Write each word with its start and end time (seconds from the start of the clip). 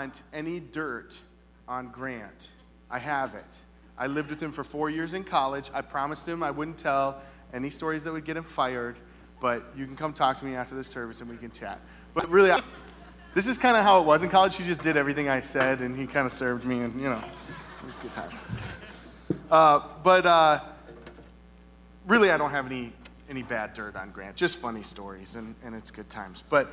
want 0.00 0.20
any 0.34 0.60
dirt 0.60 1.18
on 1.66 1.88
Grant, 1.88 2.50
I 2.90 2.98
have 2.98 3.34
it. 3.34 3.60
I 3.96 4.08
lived 4.08 4.28
with 4.28 4.42
him 4.42 4.52
for 4.52 4.62
four 4.62 4.90
years 4.90 5.14
in 5.14 5.24
college. 5.24 5.70
I 5.72 5.80
promised 5.80 6.28
him 6.28 6.42
I 6.42 6.50
wouldn't 6.50 6.76
tell 6.76 7.22
any 7.54 7.70
stories 7.70 8.04
that 8.04 8.12
would 8.12 8.26
get 8.26 8.36
him 8.36 8.44
fired, 8.44 8.98
but 9.40 9.64
you 9.74 9.86
can 9.86 9.96
come 9.96 10.12
talk 10.12 10.38
to 10.40 10.44
me 10.44 10.54
after 10.54 10.74
the 10.74 10.84
service 10.84 11.22
and 11.22 11.30
we 11.30 11.38
can 11.38 11.50
chat. 11.50 11.80
But 12.12 12.28
really, 12.28 12.50
I, 12.50 12.60
this 13.34 13.46
is 13.46 13.56
kind 13.56 13.74
of 13.74 13.84
how 13.84 13.98
it 14.02 14.04
was 14.04 14.22
in 14.22 14.28
college. 14.28 14.56
He 14.56 14.64
just 14.64 14.82
did 14.82 14.98
everything 14.98 15.30
I 15.30 15.40
said, 15.40 15.80
and 15.80 15.96
he 15.96 16.06
kind 16.06 16.26
of 16.26 16.32
served 16.32 16.66
me, 16.66 16.80
and 16.80 16.94
you 17.00 17.08
know, 17.08 17.22
it 17.80 17.86
was 17.86 17.96
good 17.96 18.12
times. 18.12 18.44
Uh, 19.50 19.80
but 20.04 20.26
uh, 20.26 20.60
really, 22.06 22.30
I 22.30 22.36
don't 22.36 22.50
have 22.50 22.66
any 22.66 22.92
any 23.30 23.42
bad 23.42 23.72
dirt 23.72 23.96
on 23.96 24.10
Grant. 24.10 24.36
Just 24.36 24.58
funny 24.58 24.82
stories, 24.82 25.36
and, 25.36 25.54
and 25.64 25.74
it's 25.74 25.90
good 25.90 26.08
times. 26.10 26.44
But 26.48 26.70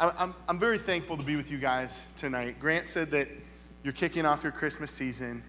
I'm, 0.00 0.32
I'm 0.48 0.60
very 0.60 0.78
thankful 0.78 1.16
to 1.16 1.24
be 1.24 1.34
with 1.34 1.50
you 1.50 1.58
guys 1.58 2.04
tonight. 2.16 2.60
Grant 2.60 2.88
said 2.88 3.08
that 3.08 3.28
you're 3.82 3.92
kicking 3.92 4.24
off 4.24 4.44
your 4.44 4.52
Christmas 4.52 4.92
season 4.92 5.42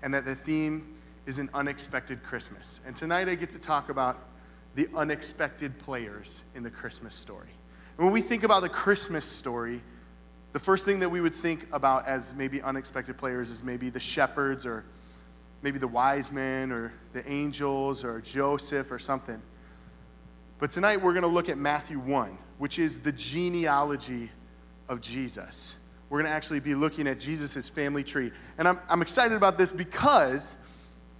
and 0.00 0.14
that 0.14 0.24
the 0.24 0.36
theme 0.36 0.94
is 1.26 1.40
an 1.40 1.50
unexpected 1.52 2.22
Christmas. 2.22 2.80
And 2.86 2.94
tonight 2.94 3.28
I 3.28 3.34
get 3.34 3.50
to 3.50 3.58
talk 3.58 3.88
about 3.88 4.18
the 4.76 4.86
unexpected 4.94 5.76
players 5.80 6.44
in 6.54 6.62
the 6.62 6.70
Christmas 6.70 7.16
story. 7.16 7.48
And 7.96 8.06
when 8.06 8.12
we 8.12 8.20
think 8.20 8.44
about 8.44 8.62
the 8.62 8.68
Christmas 8.68 9.24
story, 9.24 9.80
the 10.52 10.60
first 10.60 10.84
thing 10.84 11.00
that 11.00 11.08
we 11.08 11.20
would 11.20 11.34
think 11.34 11.66
about 11.72 12.06
as 12.06 12.32
maybe 12.32 12.62
unexpected 12.62 13.18
players 13.18 13.50
is 13.50 13.64
maybe 13.64 13.90
the 13.90 13.98
shepherds 13.98 14.64
or 14.64 14.84
maybe 15.62 15.80
the 15.80 15.88
wise 15.88 16.30
men 16.30 16.70
or 16.70 16.92
the 17.12 17.28
angels 17.28 18.04
or 18.04 18.20
Joseph 18.20 18.92
or 18.92 19.00
something. 19.00 19.42
But 20.60 20.70
tonight 20.70 21.02
we're 21.02 21.12
going 21.12 21.22
to 21.22 21.28
look 21.28 21.48
at 21.48 21.58
Matthew 21.58 21.98
1, 21.98 22.38
which 22.58 22.78
is 22.78 23.00
the 23.00 23.12
genealogy 23.12 24.30
of 24.88 25.00
Jesus. 25.00 25.76
We're 26.08 26.18
going 26.18 26.30
to 26.30 26.36
actually 26.36 26.60
be 26.60 26.74
looking 26.74 27.06
at 27.08 27.18
Jesus' 27.18 27.68
family 27.68 28.04
tree. 28.04 28.30
And 28.58 28.68
I'm, 28.68 28.78
I'm 28.88 29.02
excited 29.02 29.36
about 29.36 29.58
this 29.58 29.72
because 29.72 30.56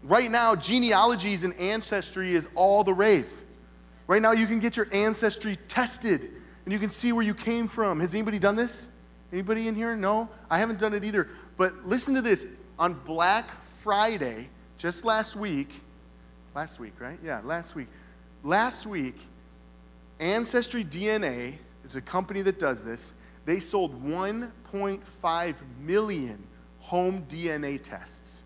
right 0.03 0.31
now, 0.31 0.55
genealogies 0.55 1.45
and 1.45 1.55
ancestry 1.59 2.35
is 2.35 2.49
all 2.55 2.85
the 2.85 2.95
rave. 2.95 3.29
Right 4.07 4.23
now, 4.23 4.33
you 4.33 4.47
can 4.47 4.61
get 4.61 4.77
your 4.77 4.87
ancestry 4.93 5.57
tested 5.69 6.31
and 6.65 6.73
you 6.73 6.79
can 6.79 6.91
see 6.91 7.13
where 7.13 7.25
you 7.25 7.35
came 7.35 7.67
from. 7.67 8.01
Has 8.01 8.15
anybody 8.15 8.39
done 8.39 8.57
this? 8.57 8.91
Anybody 9.33 9.67
in 9.67 9.75
here? 9.75 9.97
No? 9.97 10.29
I 10.49 10.59
haven't 10.59 10.79
done 10.79 10.95
it 10.95 11.05
either. 11.05 11.29
But 11.57 11.87
listen 11.87 12.15
to 12.15 12.23
this. 12.23 12.47
On 12.79 12.95
Black 12.95 13.49
Friday, 13.81 14.49
just 14.79 15.05
last 15.05 15.35
week, 15.35 15.81
last 16.55 16.79
week, 16.79 16.93
right? 17.01 17.19
Yeah, 17.25 17.41
last 17.45 17.75
week. 17.75 17.89
Last 18.45 18.87
week, 18.87 19.17
Ancestry 20.19 20.85
DNA 20.85 21.55
is 21.85 21.97
a 21.97 22.01
company 22.01 22.43
that 22.43 22.59
does 22.59 22.83
this. 22.83 23.13
They 23.45 23.59
sold 23.59 24.03
1.5 24.03 25.55
million 25.81 26.43
home 26.81 27.23
DNA 27.29 27.83
tests. 27.83 28.43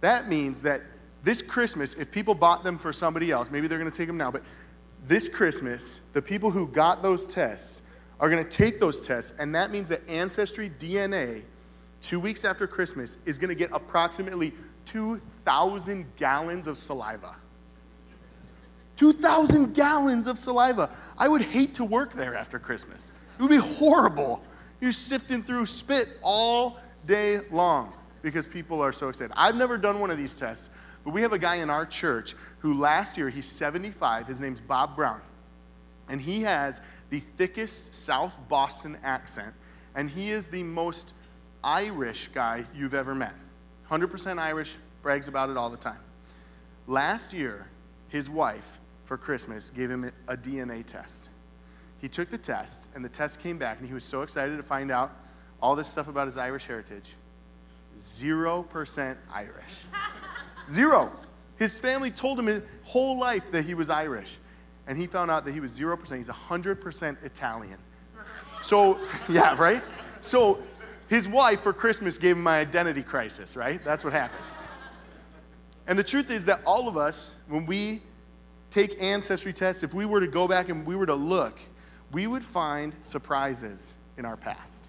That 0.00 0.28
means 0.28 0.62
that 0.62 0.82
this 1.22 1.42
Christmas, 1.42 1.94
if 1.94 2.10
people 2.12 2.34
bought 2.34 2.62
them 2.62 2.78
for 2.78 2.92
somebody 2.92 3.30
else, 3.30 3.50
maybe 3.50 3.66
they're 3.66 3.78
going 3.78 3.90
to 3.90 3.96
take 3.96 4.06
them 4.06 4.16
now, 4.16 4.30
but 4.30 4.42
this 5.06 5.28
Christmas, 5.28 6.00
the 6.12 6.22
people 6.22 6.50
who 6.50 6.68
got 6.68 7.02
those 7.02 7.26
tests 7.26 7.82
are 8.20 8.28
going 8.28 8.42
to 8.42 8.48
take 8.48 8.80
those 8.80 9.06
tests, 9.06 9.38
and 9.38 9.54
that 9.54 9.70
means 9.70 9.88
that 9.88 10.06
Ancestry 10.08 10.70
DNA, 10.78 11.42
two 12.02 12.20
weeks 12.20 12.44
after 12.44 12.66
Christmas, 12.66 13.18
is 13.26 13.38
going 13.38 13.48
to 13.48 13.54
get 13.54 13.70
approximately 13.72 14.52
2,000 14.86 16.06
gallons 16.16 16.66
of 16.66 16.78
saliva. 16.78 17.36
2,000 18.98 19.74
gallons 19.74 20.26
of 20.26 20.38
saliva. 20.38 20.90
I 21.16 21.28
would 21.28 21.42
hate 21.42 21.74
to 21.74 21.84
work 21.84 22.12
there 22.12 22.34
after 22.34 22.58
Christmas. 22.58 23.10
It 23.38 23.42
would 23.42 23.50
be 23.50 23.56
horrible. 23.56 24.42
You're 24.80 24.92
sifting 24.92 25.42
through 25.42 25.66
spit 25.66 26.08
all 26.20 26.78
day 27.06 27.40
long 27.52 27.92
because 28.22 28.46
people 28.46 28.82
are 28.82 28.92
so 28.92 29.08
excited. 29.08 29.32
I've 29.36 29.54
never 29.54 29.78
done 29.78 30.00
one 30.00 30.10
of 30.10 30.18
these 30.18 30.34
tests, 30.34 30.70
but 31.04 31.12
we 31.14 31.22
have 31.22 31.32
a 31.32 31.38
guy 31.38 31.56
in 31.56 31.70
our 31.70 31.86
church 31.86 32.34
who 32.58 32.74
last 32.74 33.16
year, 33.16 33.30
he's 33.30 33.46
75. 33.46 34.26
His 34.26 34.40
name's 34.40 34.60
Bob 34.60 34.96
Brown. 34.96 35.20
And 36.08 36.20
he 36.20 36.42
has 36.42 36.80
the 37.10 37.20
thickest 37.20 37.94
South 37.94 38.36
Boston 38.48 38.98
accent, 39.04 39.54
and 39.94 40.10
he 40.10 40.30
is 40.30 40.48
the 40.48 40.64
most 40.64 41.14
Irish 41.62 42.28
guy 42.28 42.64
you've 42.74 42.94
ever 42.94 43.14
met. 43.14 43.34
100% 43.90 44.38
Irish, 44.38 44.74
brags 45.02 45.28
about 45.28 45.50
it 45.50 45.56
all 45.56 45.70
the 45.70 45.76
time. 45.76 46.00
Last 46.88 47.32
year, 47.32 47.68
his 48.08 48.28
wife, 48.28 48.78
for 49.08 49.16
Christmas, 49.16 49.70
gave 49.70 49.90
him 49.90 50.12
a 50.28 50.36
DNA 50.36 50.84
test. 50.84 51.30
He 51.98 52.10
took 52.10 52.28
the 52.28 52.36
test, 52.36 52.90
and 52.94 53.02
the 53.02 53.08
test 53.08 53.42
came 53.42 53.56
back, 53.56 53.78
and 53.78 53.88
he 53.88 53.94
was 53.94 54.04
so 54.04 54.20
excited 54.20 54.58
to 54.58 54.62
find 54.62 54.90
out 54.90 55.12
all 55.62 55.74
this 55.74 55.88
stuff 55.88 56.08
about 56.08 56.26
his 56.26 56.36
Irish 56.36 56.66
heritage. 56.66 57.14
0% 57.96 59.16
Irish. 59.32 59.54
Zero. 60.70 61.10
His 61.58 61.78
family 61.78 62.10
told 62.10 62.38
him 62.38 62.48
his 62.48 62.62
whole 62.84 63.18
life 63.18 63.50
that 63.50 63.64
he 63.64 63.72
was 63.72 63.88
Irish. 63.88 64.36
And 64.86 64.98
he 64.98 65.06
found 65.06 65.30
out 65.30 65.46
that 65.46 65.52
he 65.52 65.60
was 65.60 65.80
0%. 65.80 66.14
He's 66.14 66.28
100% 66.28 67.24
Italian. 67.24 67.78
So, 68.60 69.00
yeah, 69.30 69.56
right? 69.58 69.82
So, 70.20 70.62
his 71.08 71.26
wife 71.26 71.62
for 71.62 71.72
Christmas 71.72 72.18
gave 72.18 72.36
him 72.36 72.42
my 72.42 72.60
identity 72.60 73.02
crisis, 73.02 73.56
right? 73.56 73.82
That's 73.82 74.04
what 74.04 74.12
happened. 74.12 74.44
And 75.86 75.98
the 75.98 76.04
truth 76.04 76.30
is 76.30 76.44
that 76.44 76.60
all 76.66 76.88
of 76.88 76.98
us, 76.98 77.34
when 77.48 77.64
we 77.64 78.02
take 78.70 79.00
ancestry 79.00 79.52
tests, 79.52 79.82
if 79.82 79.94
we 79.94 80.04
were 80.04 80.20
to 80.20 80.26
go 80.26 80.48
back 80.48 80.68
and 80.68 80.86
we 80.86 80.96
were 80.96 81.06
to 81.06 81.14
look, 81.14 81.58
we 82.12 82.26
would 82.26 82.44
find 82.44 82.94
surprises 83.02 83.94
in 84.16 84.24
our 84.24 84.36
past. 84.36 84.88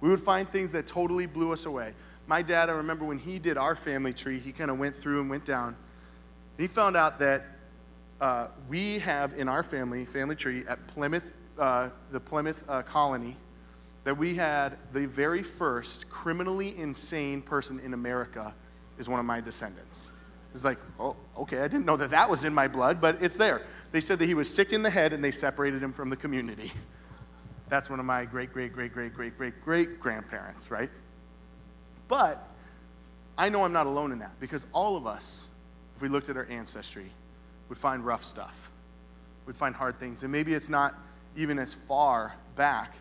We 0.00 0.08
would 0.08 0.20
find 0.20 0.48
things 0.48 0.72
that 0.72 0.86
totally 0.86 1.26
blew 1.26 1.52
us 1.52 1.66
away. 1.66 1.92
My 2.26 2.42
dad, 2.42 2.68
I 2.68 2.72
remember 2.72 3.04
when 3.04 3.18
he 3.18 3.38
did 3.38 3.56
our 3.56 3.74
family 3.74 4.12
tree, 4.12 4.38
he 4.38 4.52
kind 4.52 4.70
of 4.70 4.78
went 4.78 4.94
through 4.94 5.20
and 5.20 5.30
went 5.30 5.44
down. 5.44 5.76
He 6.56 6.66
found 6.66 6.96
out 6.96 7.18
that 7.20 7.46
uh, 8.20 8.48
we 8.68 8.98
have 9.00 9.32
in 9.38 9.48
our 9.48 9.62
family, 9.62 10.04
family 10.04 10.36
tree, 10.36 10.64
at 10.68 10.86
Plymouth, 10.88 11.32
uh, 11.58 11.88
the 12.10 12.20
Plymouth 12.20 12.64
uh, 12.68 12.82
colony, 12.82 13.36
that 14.04 14.16
we 14.16 14.34
had 14.34 14.76
the 14.92 15.06
very 15.06 15.42
first 15.42 16.08
criminally 16.10 16.76
insane 16.78 17.42
person 17.42 17.80
in 17.80 17.94
America 17.94 18.54
is 18.98 19.08
one 19.08 19.20
of 19.20 19.26
my 19.26 19.40
descendants. 19.40 20.10
It's 20.54 20.64
like, 20.64 20.78
oh, 20.98 21.14
okay, 21.36 21.58
I 21.60 21.68
didn't 21.68 21.86
know 21.86 21.96
that 21.96 22.10
that 22.10 22.30
was 22.30 22.44
in 22.44 22.54
my 22.54 22.68
blood, 22.68 23.00
but 23.00 23.22
it's 23.22 23.36
there. 23.36 23.62
They 23.92 24.00
said 24.00 24.18
that 24.18 24.26
he 24.26 24.34
was 24.34 24.52
sick 24.52 24.72
in 24.72 24.82
the 24.82 24.90
head 24.90 25.12
and 25.12 25.22
they 25.22 25.30
separated 25.30 25.82
him 25.82 25.92
from 25.92 26.10
the 26.10 26.16
community. 26.16 26.72
That's 27.68 27.90
one 27.90 28.00
of 28.00 28.06
my 28.06 28.24
great, 28.24 28.52
great, 28.52 28.72
great, 28.72 28.92
great, 28.92 29.14
great, 29.14 29.36
great, 29.36 29.60
great 29.62 30.00
grandparents, 30.00 30.70
right? 30.70 30.90
But 32.08 32.42
I 33.36 33.50
know 33.50 33.64
I'm 33.64 33.72
not 33.72 33.86
alone 33.86 34.10
in 34.10 34.20
that 34.20 34.40
because 34.40 34.66
all 34.72 34.96
of 34.96 35.06
us, 35.06 35.46
if 35.94 36.02
we 36.02 36.08
looked 36.08 36.30
at 36.30 36.36
our 36.36 36.46
ancestry, 36.46 37.10
would 37.68 37.78
find 37.78 38.04
rough 38.04 38.24
stuff, 38.24 38.70
would 39.46 39.56
find 39.56 39.74
hard 39.74 39.98
things. 40.00 40.22
And 40.22 40.32
maybe 40.32 40.54
it's 40.54 40.70
not 40.70 40.94
even 41.36 41.58
as 41.58 41.74
far 41.74 42.34
back 42.56 42.94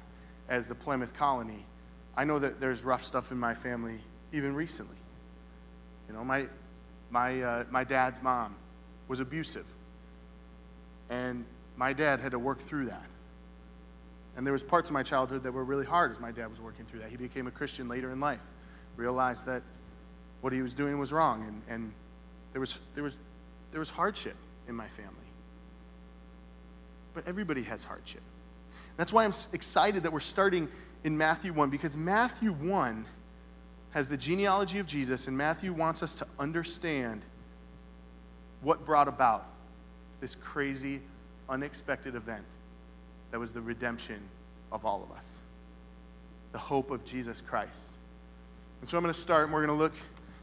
as 0.49 0.67
the 0.67 0.75
Plymouth 0.75 1.13
colony. 1.13 1.65
I 2.15 2.25
know 2.25 2.39
that 2.39 2.59
there's 2.59 2.83
rough 2.83 3.03
stuff 3.03 3.31
in 3.31 3.37
my 3.37 3.53
family 3.53 3.99
even 4.33 4.53
recently. 4.53 4.97
You 6.07 6.15
know, 6.15 6.23
my, 6.23 6.47
my, 7.09 7.41
uh, 7.41 7.63
my 7.69 7.83
dad's 7.83 8.21
mom 8.21 8.55
was 9.07 9.19
abusive. 9.19 9.65
And 11.09 11.45
my 11.75 11.93
dad 11.93 12.19
had 12.19 12.31
to 12.31 12.39
work 12.39 12.59
through 12.59 12.85
that. 12.85 13.05
And 14.35 14.45
there 14.45 14.53
was 14.53 14.63
parts 14.63 14.89
of 14.89 14.93
my 14.93 15.03
childhood 15.03 15.43
that 15.43 15.51
were 15.51 15.63
really 15.63 15.85
hard 15.85 16.11
as 16.11 16.19
my 16.19 16.31
dad 16.31 16.49
was 16.49 16.61
working 16.61 16.85
through 16.85 16.99
that. 16.99 17.09
He 17.09 17.17
became 17.17 17.47
a 17.47 17.51
Christian 17.51 17.87
later 17.87 18.11
in 18.11 18.19
life, 18.19 18.45
realized 18.95 19.45
that 19.47 19.63
what 20.41 20.53
he 20.53 20.61
was 20.61 20.75
doing 20.75 20.99
was 20.99 21.11
wrong, 21.11 21.43
and, 21.47 21.61
and 21.67 21.91
there, 22.53 22.59
was, 22.59 22.77
there, 22.93 23.03
was, 23.03 23.17
there 23.71 23.79
was 23.79 23.89
hardship 23.89 24.35
in 24.67 24.75
my 24.75 24.87
family. 24.87 25.13
But 27.15 27.27
everybody 27.27 27.63
has 27.63 27.83
hardship. 27.83 28.21
That's 28.95 29.11
why 29.11 29.25
I'm 29.25 29.33
excited 29.53 30.03
that 30.03 30.13
we're 30.13 30.19
starting 30.19 30.67
in 31.03 31.17
Matthew 31.17 31.53
1, 31.53 31.69
because 31.69 31.97
Matthew 31.97 32.51
1 32.51 33.05
has 33.97 34.07
the 34.07 34.15
genealogy 34.15 34.77
of 34.77 34.85
Jesus, 34.85 35.27
and 35.27 35.35
Matthew 35.35 35.73
wants 35.73 36.03
us 36.03 36.13
to 36.13 36.27
understand 36.37 37.19
what 38.61 38.85
brought 38.85 39.07
about 39.07 39.47
this 40.21 40.35
crazy, 40.35 41.01
unexpected 41.49 42.13
event 42.13 42.43
that 43.31 43.39
was 43.39 43.51
the 43.51 43.59
redemption 43.59 44.19
of 44.71 44.85
all 44.85 45.01
of 45.01 45.17
us, 45.17 45.39
the 46.51 46.59
hope 46.59 46.91
of 46.91 47.03
Jesus 47.05 47.41
Christ. 47.41 47.95
And 48.81 48.87
so 48.87 48.97
I'm 48.97 49.03
going 49.03 49.11
to 49.11 49.19
start, 49.19 49.45
and 49.45 49.51
we're 49.51 49.65
going 49.65 49.75
to 49.75 49.83
look 49.83 49.95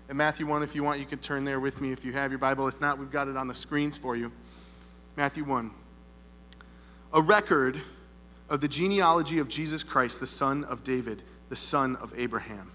at 0.09 0.17
Matthew 0.17 0.47
1. 0.47 0.65
If 0.65 0.75
you 0.75 0.83
want, 0.83 0.99
you 0.99 1.07
can 1.07 1.21
turn 1.21 1.45
there 1.45 1.61
with 1.61 1.81
me 1.81 1.93
if 1.93 2.05
you 2.05 2.13
have 2.13 2.33
your 2.33 2.41
Bible. 2.41 2.67
If 2.67 2.81
not, 2.81 2.99
we've 2.99 3.13
got 3.13 3.29
it 3.29 3.37
on 3.37 3.47
the 3.47 3.55
screens 3.55 3.97
for 3.97 4.17
you. 4.17 4.33
Matthew 5.15 5.45
1. 5.45 5.71
A 7.13 7.23
record 7.23 7.81
of 8.49 8.61
the 8.61 8.67
genealogy 8.67 9.39
of 9.39 9.49
Jesus 9.49 9.85
Christ, 9.85 10.19
the 10.19 10.27
son 10.27 10.65
of 10.65 10.83
David, 10.83 11.23
the 11.51 11.57
son 11.57 11.95
of 11.95 12.13
Abraham. 12.19 12.73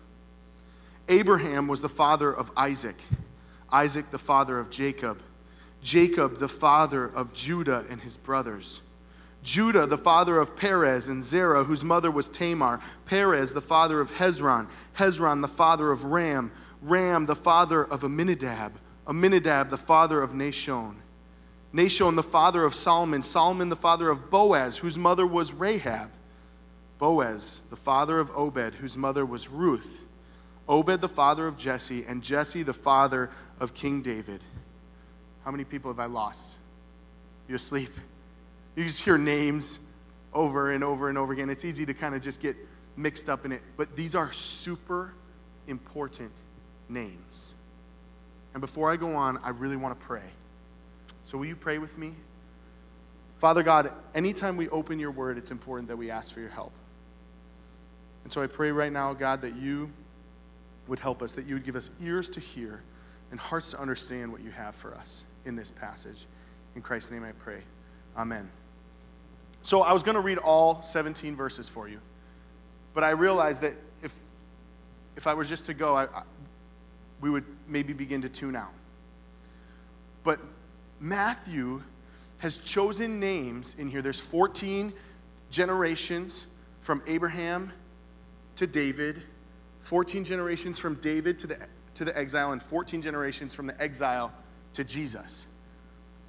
Abraham 1.10 1.68
was 1.68 1.82
the 1.82 1.90
father 1.90 2.34
of 2.34 2.52
Isaac, 2.56 2.98
Isaac 3.72 4.12
the 4.12 4.20
father 4.20 4.60
of 4.60 4.70
Jacob, 4.70 5.22
Jacob 5.84 6.38
the 6.38 6.48
father 6.48 7.06
of 7.06 7.34
Judah 7.34 7.86
and 7.90 8.00
his 8.02 8.16
brothers, 8.16 8.82
Judah, 9.44 9.86
the 9.86 9.98
father 9.98 10.38
of 10.38 10.56
Perez 10.56 11.08
and 11.08 11.24
Zerah, 11.24 11.64
whose 11.64 11.84
mother 11.84 12.12
was 12.12 12.28
Tamar. 12.28 12.82
Perez, 13.06 13.54
the 13.54 13.62
father 13.62 14.02
of 14.02 14.12
Hezron. 14.12 14.68
Hezron, 14.98 15.42
the 15.42 15.48
father 15.48 15.92
of 15.92 16.04
Ram. 16.06 16.52
Ram, 16.82 17.26
the 17.26 17.36
father 17.36 17.84
of 17.84 18.04
Amminadab. 18.04 18.74
Amminadab, 19.08 19.70
the 19.70 19.78
father 19.78 20.22
of 20.22 20.32
Nahshon. 20.32 20.96
Nahshon, 21.74 22.16
the 22.16 22.24
father 22.24 22.66
of 22.66 22.76
Solomon. 22.76 23.24
Solomon, 23.24 23.70
the 23.70 23.76
father 23.76 24.10
of 24.10 24.30
Boaz, 24.30 24.78
whose 24.78 24.98
mother 24.98 25.26
was 25.26 25.54
Rahab. 25.54 26.12
Boaz, 26.98 27.62
the 27.70 27.78
father 27.78 28.20
of 28.20 28.30
Obed, 28.36 28.76
whose 28.76 28.98
mother 28.98 29.26
was 29.26 29.48
Ruth. 29.48 30.06
Obed, 30.70 31.02
the 31.02 31.10
father 31.10 31.48
of 31.48 31.58
Jesse. 31.58 32.06
And 32.08 32.22
Jesse, 32.22 32.64
the 32.64 32.74
father 32.74 33.30
of 33.60 33.74
King 33.74 34.02
David. 34.02 34.42
How 35.44 35.52
many 35.52 35.64
people 35.64 35.92
have 35.92 36.00
I 36.00 36.06
lost? 36.06 36.56
You 37.48 37.56
asleep? 37.56 37.90
You 38.76 38.86
just 38.86 39.04
hear 39.04 39.18
names 39.18 39.80
over 40.34 40.72
and 40.72 40.84
over 40.84 41.10
and 41.10 41.18
over 41.18 41.34
again. 41.34 41.50
It's 41.50 41.66
easy 41.66 41.86
to 41.88 41.94
kind 41.94 42.14
of 42.14 42.22
just 42.22 42.42
get 42.42 42.56
mixed 42.96 43.30
up 43.30 43.46
in 43.46 43.52
it. 43.52 43.62
But 43.76 43.96
these 43.96 44.16
are 44.16 44.32
super 44.32 45.12
important 45.68 46.32
names. 46.88 47.56
And 48.54 48.62
before 48.62 48.92
I 48.92 48.96
go 48.96 49.16
on, 49.16 49.40
I 49.44 49.50
really 49.50 49.76
want 49.76 50.00
to 50.00 50.06
pray. 50.06 50.22
So, 51.26 51.38
will 51.38 51.46
you 51.46 51.56
pray 51.56 51.78
with 51.78 51.98
me? 51.98 52.14
Father 53.40 53.64
God, 53.64 53.92
anytime 54.14 54.58
we 54.58 54.68
open 54.70 55.00
your 55.00 55.12
word, 55.12 55.38
it's 55.38 55.52
important 55.52 55.88
that 55.88 55.98
we 55.98 56.12
ask 56.12 56.34
for 56.34 56.42
your 56.42 56.50
help. 56.50 56.74
And 58.24 58.34
so 58.34 58.42
I 58.42 58.48
pray 58.48 58.72
right 58.72 58.92
now, 58.92 59.14
God, 59.14 59.42
that 59.42 59.56
you 59.56 59.92
would 60.90 61.00
help 61.00 61.22
us, 61.22 61.34
that 61.34 61.46
you 61.46 61.56
would 61.56 61.64
give 61.64 61.76
us 61.76 61.90
ears 62.02 62.30
to 62.32 62.40
hear 62.40 62.82
and 63.32 63.40
hearts 63.40 63.72
to 63.72 63.80
understand 63.80 64.32
what 64.32 64.42
you 64.42 64.52
have 64.52 64.76
for 64.76 64.94
us 64.96 65.26
in 65.46 65.56
this 65.56 65.72
passage. 65.72 66.26
In 66.76 66.82
Christ's 66.82 67.12
name 67.12 67.24
I 67.24 67.32
pray. 67.32 67.62
Amen. 68.18 68.50
So 69.62 69.82
I 69.82 69.94
was 69.94 70.04
going 70.04 70.16
to 70.16 70.22
read 70.22 70.38
all 70.38 70.82
17 70.82 71.36
verses 71.36 71.70
for 71.70 71.88
you, 71.88 72.00
but 72.94 73.04
I 73.04 73.12
realized 73.12 73.62
that 73.62 73.74
if, 74.02 74.14
if 75.16 75.28
I 75.28 75.34
were 75.34 75.44
just 75.44 75.66
to 75.68 75.74
go, 75.74 75.96
I, 75.96 76.04
I, 76.06 76.24
we 77.22 77.30
would 77.30 77.46
maybe 77.68 77.94
begin 77.94 78.22
to 78.22 78.30
tune 78.30 78.56
out. 78.56 78.72
But 80.24 80.40
Matthew 81.00 81.84
has 82.40 82.60
chosen 82.60 83.20
names 83.20 83.76
in 83.78 83.90
here. 83.90 84.02
There's 84.02 84.20
14 84.20 84.94
generations 85.52 86.48
from 86.82 87.02
Abraham 87.06 87.74
to 88.56 88.66
David, 88.66 89.22
14 89.90 90.24
generations 90.24 90.78
from 90.78 90.94
David 91.02 91.40
to 91.40 91.48
the, 91.48 91.58
to 91.96 92.06
the 92.06 92.16
exile, 92.16 92.52
and 92.52 92.62
14 92.62 93.02
generations 93.02 93.56
from 93.56 93.66
the 93.66 93.82
exile 93.82 94.32
to 94.74 94.84
Jesus. 94.84 95.48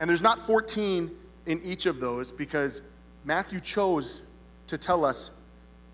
And 0.01 0.09
there's 0.09 0.23
not 0.23 0.39
14 0.47 1.11
in 1.45 1.63
each 1.63 1.85
of 1.85 2.01
those 2.01 2.33
because 2.33 2.81
Matthew 3.23 3.61
chose 3.61 4.23
to 4.67 4.79
tell 4.79 5.05
us 5.05 5.31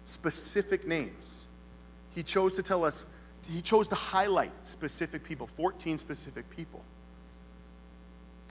specific 0.05 0.87
names. 0.87 1.47
He 2.15 2.23
chose 2.23 2.55
to 2.55 2.63
tell 2.63 2.85
us, 2.85 3.07
he 3.51 3.61
chose 3.61 3.89
to 3.89 3.97
highlight 3.97 4.53
specific 4.65 5.25
people, 5.25 5.49
14 5.49 5.99
specific 5.99 6.49
people. 6.49 6.85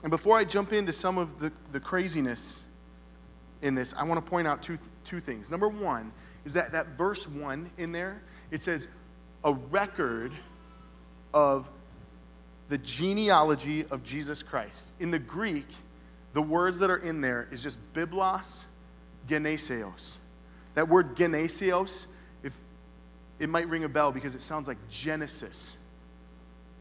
And 0.02 0.10
before 0.10 0.36
I 0.36 0.44
jump 0.44 0.74
into 0.74 0.92
some 0.92 1.16
of 1.16 1.40
the, 1.40 1.50
the 1.72 1.80
craziness 1.80 2.66
in 3.62 3.74
this, 3.74 3.94
I 3.94 4.04
want 4.04 4.22
to 4.22 4.30
point 4.30 4.46
out 4.46 4.62
two, 4.62 4.78
two 5.04 5.20
things. 5.20 5.50
Number 5.50 5.68
one 5.68 6.12
is 6.44 6.52
that 6.52 6.72
that 6.72 6.98
verse 6.98 7.26
one 7.26 7.70
in 7.78 7.92
there, 7.92 8.20
it 8.50 8.60
says, 8.60 8.88
a 9.46 9.52
record 9.70 10.32
of 11.32 11.70
the 12.68 12.78
genealogy 12.78 13.86
of 13.86 14.02
Jesus 14.02 14.42
Christ. 14.42 14.92
In 14.98 15.12
the 15.12 15.20
Greek, 15.20 15.68
the 16.32 16.42
words 16.42 16.80
that 16.80 16.90
are 16.90 16.98
in 16.98 17.20
there 17.20 17.48
is 17.50 17.62
just 17.62 17.78
biblos 17.94 18.66
geneseos. 19.28 20.18
That 20.74 20.88
word 20.88 21.16
geneseos, 21.16 22.06
if 22.42 22.58
it 23.38 23.48
might 23.48 23.68
ring 23.68 23.84
a 23.84 23.88
bell 23.88 24.12
because 24.12 24.34
it 24.34 24.42
sounds 24.42 24.66
like 24.68 24.76
Genesis. 24.88 25.78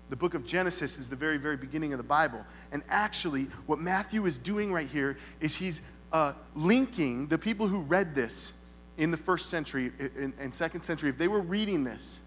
The 0.09 0.15
book 0.15 0.33
of 0.33 0.45
Genesis 0.45 0.97
is 0.97 1.07
the 1.07 1.15
very, 1.15 1.38
very 1.38 1.57
beginning 1.57 1.94
of 1.94 1.97
the 1.97 2.03
Bible. 2.03 2.44
And 2.71 2.83
actually, 2.89 3.44
what 3.68 3.79
Matthew 3.79 4.25
is 4.25 4.38
doing 4.38 4.73
right 4.73 4.88
here 4.88 5.18
is 5.39 5.56
he's 5.56 5.81
uh, 6.11 6.33
linking 6.56 7.27
the 7.27 7.38
people 7.38 7.68
who 7.68 7.81
read 7.81 8.15
this 8.15 8.53
in 8.97 9.11
the 9.11 9.18
first 9.18 9.50
century 9.50 9.91
and 10.39 10.53
second 10.53 10.81
century, 10.81 11.09
if 11.09 11.18
they 11.18 11.27
were 11.27 11.41
reading 11.41 11.83
this, 11.83 12.21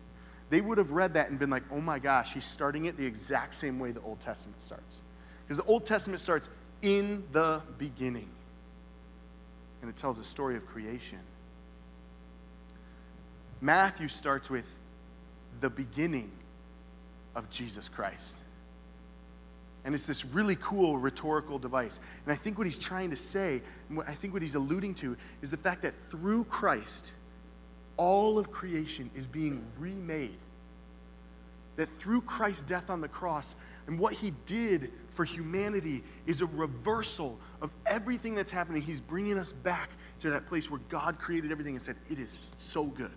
they 0.51 0.61
would 0.61 0.79
have 0.79 0.93
read 0.93 1.15
that 1.15 1.31
and 1.31 1.39
been 1.39 1.51
like, 1.51 1.65
oh 1.71 1.81
my 1.81 1.99
gosh, 1.99 2.33
he's 2.33 2.45
starting 2.45 2.87
it 2.87 2.97
the 2.97 3.07
exact 3.07 3.55
same 3.55 3.79
way 3.79 3.93
the 3.93 4.01
Old 4.01 4.21
Testament 4.21 4.61
starts. 4.63 5.03
Because 5.47 5.63
the 5.63 5.71
Old 5.71 5.85
Testament 5.85 6.21
starts 6.21 6.49
in 6.83 7.25
the 7.33 7.63
beginning. 7.79 8.29
And 9.81 9.91
it 9.91 9.97
tells 9.97 10.19
a 10.19 10.25
story 10.25 10.57
of 10.57 10.67
creation. 10.67 11.21
Matthew 13.61 14.09
starts 14.09 14.51
with 14.51 14.79
the 15.61 15.71
beginning 15.71 16.31
of 17.35 17.51
Jesus 17.51 17.89
Christ. 17.89 18.43
And 19.85 19.95
it's 19.95 20.07
this 20.07 20.25
really 20.25 20.57
cool 20.57 20.99
rhetorical 20.99 21.59
device. 21.59 22.01
And 22.25 22.33
I 22.33 22.37
think 22.37 22.59
what 22.59 22.67
he's 22.67 22.79
trying 22.79 23.11
to 23.11 23.17
say, 23.17 23.63
I 24.07 24.13
think 24.13 24.33
what 24.33 24.43
he's 24.43 24.55
alluding 24.55 24.95
to, 24.97 25.17
is 25.41 25.51
the 25.51 25.57
fact 25.57 25.83
that 25.83 25.95
through 26.11 26.45
Christ, 26.45 27.13
all 27.99 28.39
of 28.39 28.51
creation 28.51 29.11
is 29.15 29.27
being 29.27 29.63
remade. 29.79 30.39
That 31.77 31.89
through 31.99 32.23
Christ's 32.23 32.63
death 32.63 32.89
on 32.89 33.03
the 33.03 33.09
cross 33.09 33.55
and 33.87 33.99
what 33.99 34.15
he 34.15 34.33
did 34.47 34.91
for 35.11 35.25
humanity 35.25 36.03
is 36.27 36.41
a 36.41 36.47
reversal 36.47 37.39
of 37.61 37.71
everything 37.87 38.35
that's 38.35 38.51
happening. 38.51 38.81
He's 38.81 39.01
bringing 39.01 39.39
us 39.39 39.53
back 39.53 39.91
to 40.21 40.31
that 40.31 40.47
place 40.47 40.71
where 40.71 40.81
God 40.89 41.19
created 41.19 41.53
everything 41.53 41.75
and 41.75 41.83
said, 41.83 41.97
It 42.11 42.19
is 42.19 42.53
so 42.57 42.85
good. 42.87 43.13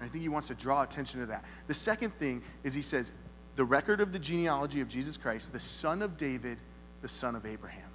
And 0.00 0.08
I 0.08 0.08
think 0.08 0.22
he 0.22 0.28
wants 0.28 0.48
to 0.48 0.54
draw 0.54 0.82
attention 0.82 1.20
to 1.20 1.26
that. 1.26 1.44
The 1.68 1.74
second 1.74 2.10
thing 2.14 2.42
is 2.64 2.74
he 2.74 2.82
says, 2.82 3.12
the 3.58 3.64
record 3.64 4.00
of 4.00 4.12
the 4.12 4.20
genealogy 4.20 4.80
of 4.80 4.88
Jesus 4.88 5.16
Christ, 5.16 5.52
the 5.52 5.58
son 5.58 6.00
of 6.00 6.16
David, 6.16 6.58
the 7.02 7.08
son 7.08 7.34
of 7.34 7.44
Abraham. 7.44 7.87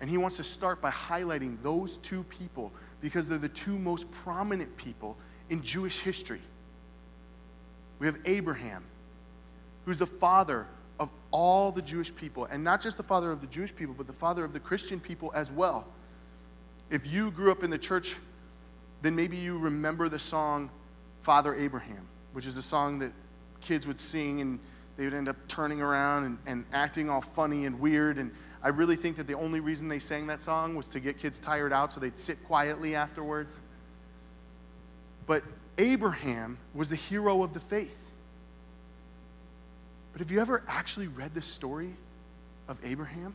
And 0.00 0.08
he 0.08 0.16
wants 0.16 0.36
to 0.38 0.44
start 0.44 0.80
by 0.80 0.90
highlighting 0.90 1.62
those 1.62 1.98
two 1.98 2.22
people 2.24 2.72
because 3.00 3.28
they're 3.28 3.38
the 3.38 3.48
two 3.48 3.78
most 3.78 4.10
prominent 4.10 4.74
people 4.76 5.16
in 5.50 5.62
Jewish 5.62 6.00
history. 6.00 6.40
We 7.98 8.06
have 8.06 8.18
Abraham, 8.24 8.82
who's 9.84 9.98
the 9.98 10.06
father 10.06 10.66
of 10.98 11.10
all 11.30 11.70
the 11.70 11.82
Jewish 11.82 12.14
people, 12.14 12.46
and 12.46 12.64
not 12.64 12.80
just 12.80 12.96
the 12.96 13.02
father 13.02 13.30
of 13.30 13.40
the 13.40 13.46
Jewish 13.46 13.74
people, 13.74 13.94
but 13.96 14.06
the 14.06 14.12
father 14.12 14.44
of 14.44 14.52
the 14.52 14.60
Christian 14.60 15.00
people 15.00 15.32
as 15.34 15.52
well. 15.52 15.86
If 16.90 17.12
you 17.12 17.30
grew 17.30 17.52
up 17.52 17.62
in 17.62 17.70
the 17.70 17.78
church, 17.78 18.16
then 19.02 19.14
maybe 19.14 19.36
you 19.36 19.58
remember 19.58 20.08
the 20.08 20.18
song 20.18 20.70
Father 21.22 21.54
Abraham, 21.54 22.06
which 22.32 22.46
is 22.46 22.56
a 22.56 22.62
song 22.62 22.98
that 23.00 23.12
kids 23.60 23.86
would 23.86 24.00
sing 24.00 24.40
and 24.40 24.58
they 24.96 25.04
would 25.04 25.14
end 25.14 25.28
up 25.28 25.36
turning 25.48 25.80
around 25.80 26.24
and, 26.24 26.38
and 26.46 26.64
acting 26.72 27.08
all 27.08 27.20
funny 27.20 27.64
and 27.66 27.78
weird. 27.80 28.18
And 28.18 28.30
I 28.62 28.68
really 28.68 28.96
think 28.96 29.16
that 29.16 29.26
the 29.26 29.34
only 29.34 29.60
reason 29.60 29.88
they 29.88 29.98
sang 29.98 30.26
that 30.26 30.42
song 30.42 30.74
was 30.74 30.86
to 30.88 31.00
get 31.00 31.18
kids 31.18 31.38
tired 31.38 31.72
out 31.72 31.92
so 31.92 32.00
they'd 32.00 32.18
sit 32.18 32.44
quietly 32.44 32.94
afterwards. 32.94 33.58
But 35.26 35.42
Abraham 35.78 36.58
was 36.74 36.90
the 36.90 36.96
hero 36.96 37.42
of 37.42 37.54
the 37.54 37.60
faith. 37.60 37.96
But 40.12 40.20
have 40.20 40.30
you 40.30 40.40
ever 40.40 40.62
actually 40.68 41.06
read 41.06 41.34
the 41.34 41.42
story 41.42 41.94
of 42.68 42.78
Abraham? 42.84 43.34